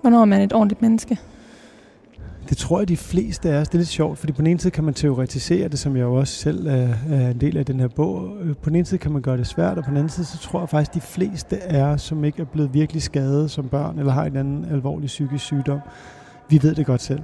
[0.00, 1.18] Hvornår er man et ordentligt menneske?
[2.48, 3.68] Det tror jeg, de fleste af os.
[3.68, 6.02] Det er lidt sjovt, fordi på den ene side kan man teoretisere det, som jeg
[6.02, 8.36] jo også selv er, er en del af den her bog.
[8.40, 10.26] Øh, på den ene side kan man gøre det svært, og på den anden side,
[10.26, 13.68] så tror jeg faktisk, de fleste af os, som ikke er blevet virkelig skadet som
[13.68, 15.80] børn, eller har en anden alvorlig psykisk sygdom,
[16.50, 17.22] vi ved det godt selv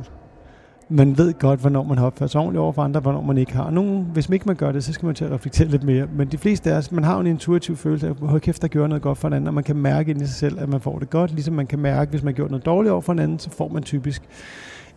[0.88, 3.52] man ved godt, hvornår man har opført sig ordentligt over for andre, hvornår man ikke
[3.52, 3.70] har.
[3.70, 6.06] Nogen, hvis man ikke man gør det, så skal man til at reflektere lidt mere.
[6.16, 8.68] Men de fleste af os, man har jo en intuitiv følelse af, hold kæft, der
[8.68, 10.68] gør noget godt for en anden, og man kan mærke ind i sig selv, at
[10.68, 13.00] man får det godt, ligesom man kan mærke, hvis man har gjort noget dårligt over
[13.00, 14.22] for en anden, så får man typisk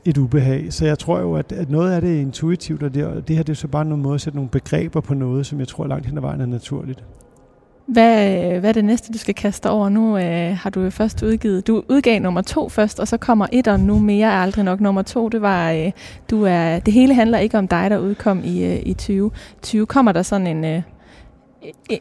[0.06, 0.74] et ubehag.
[0.74, 3.36] Så jeg tror jo, at, at noget af det er intuitivt, og det, og det
[3.36, 5.68] her det er så bare en måde at sætte nogle begreber på noget, som jeg
[5.68, 7.04] tror langt hen ad vejen er naturligt.
[7.88, 9.90] Hvad, hvad er det næste, du skal kaste over?
[9.90, 13.48] Nu øh, har du jo først udgivet, du udgav nummer to først, og så kommer
[13.52, 14.82] etteren nu mere er aldrig nok.
[14.82, 15.92] Nummer to, det var, øh,
[16.30, 19.86] du er, det hele handler ikke om dig, der udkom i, øh, i 2020.
[19.86, 20.82] Kommer der sådan en, øh,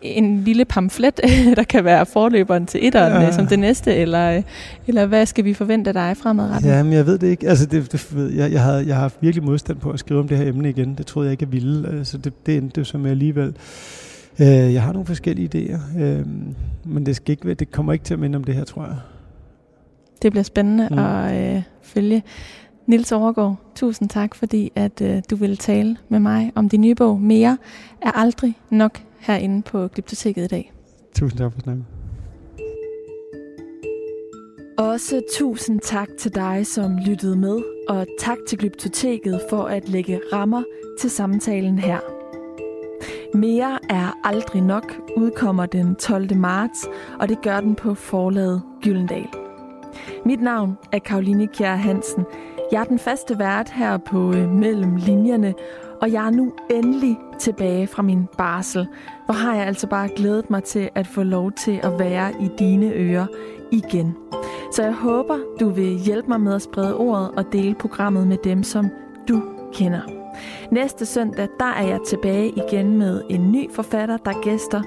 [0.02, 1.20] en lille pamflet,
[1.56, 3.26] der kan være forløberen til etteren ja.
[3.28, 4.42] Øh, som det næste, eller, øh,
[4.86, 6.70] eller hvad skal vi forvente af dig fremadrettet?
[6.70, 7.48] Ja, men jeg ved det ikke.
[7.48, 10.28] Altså, det, det, jeg, jeg, havde, jeg har haft virkelig modstand på at skrive om
[10.28, 10.94] det her emne igen.
[10.94, 11.98] Det troede jeg ikke, jeg ville.
[11.98, 13.54] Altså, det, det endte som jeg alligevel
[14.40, 16.26] Øh, jeg har nogle forskellige idéer, øh,
[16.84, 18.96] men det, skal ikke, det kommer ikke til at minde om det her, tror jeg.
[20.22, 20.98] Det bliver spændende mm.
[20.98, 22.22] at øh, følge.
[22.86, 26.94] Nils Overgaard, tusind tak, fordi at øh, du ville tale med mig om din nye
[26.94, 27.20] bog.
[27.20, 27.58] Mere
[28.02, 30.72] er aldrig nok herinde på Glyptoteket i dag.
[31.14, 31.86] Tusind tak for snakken.
[34.78, 37.58] Også tusind tak til dig, som lyttede med,
[37.88, 40.62] og tak til Glyptoteket for at lægge rammer
[41.00, 42.15] til samtalen her.
[43.34, 46.36] Mere er aldrig nok udkommer den 12.
[46.36, 46.88] marts,
[47.20, 49.28] og det gør den på forlaget Gyldendal.
[50.24, 52.24] Mit navn er Karoline Kjær Hansen.
[52.72, 55.54] Jeg er den faste vært her på øh, Mellem Linjerne,
[56.00, 58.86] og jeg er nu endelig tilbage fra min barsel.
[59.24, 62.48] Hvor har jeg altså bare glædet mig til at få lov til at være i
[62.58, 63.26] dine ører
[63.72, 64.16] igen.
[64.72, 68.36] Så jeg håber, du vil hjælpe mig med at sprede ordet og dele programmet med
[68.44, 68.88] dem, som
[69.28, 69.42] du
[69.72, 70.25] kender.
[70.70, 74.82] Næste søndag, der er jeg tilbage igen med en ny forfatter, der gæster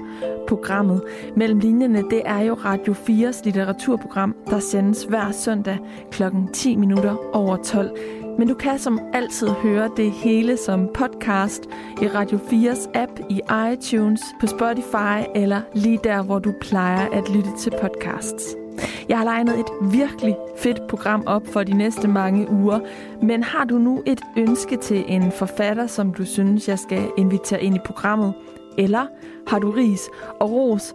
[0.48, 1.02] programmet.
[1.36, 5.78] Mellem linjerne, det er jo Radio 4's litteraturprogram, der sendes hver søndag
[6.10, 6.22] kl.
[6.52, 7.90] 10 minutter over 12.
[8.38, 11.62] Men du kan som altid høre det hele som podcast
[12.02, 13.40] i Radio 4's app, i
[13.72, 18.59] iTunes, på Spotify eller lige der, hvor du plejer at lytte til podcasts.
[19.08, 22.80] Jeg har legnet et virkelig fedt program op for de næste mange uger,
[23.22, 27.62] men har du nu et ønske til en forfatter, som du synes, jeg skal invitere
[27.62, 28.34] ind i programmet,
[28.78, 29.06] eller
[29.46, 30.08] har du ris
[30.40, 30.94] og ros,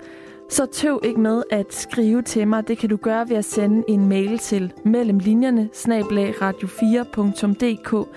[0.49, 2.67] så tøv ikke med at skrive til mig.
[2.67, 8.07] Det kan du gøre ved at sende en mail til mellemlinjerne radio4.dk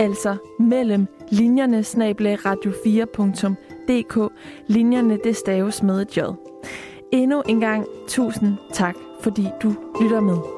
[0.00, 1.84] altså mellem linjerne
[2.36, 4.32] radio4.dk
[4.66, 6.20] Linjerne det staves med et j.
[7.12, 10.57] Endnu en gang tusind tak fordi du lytter med.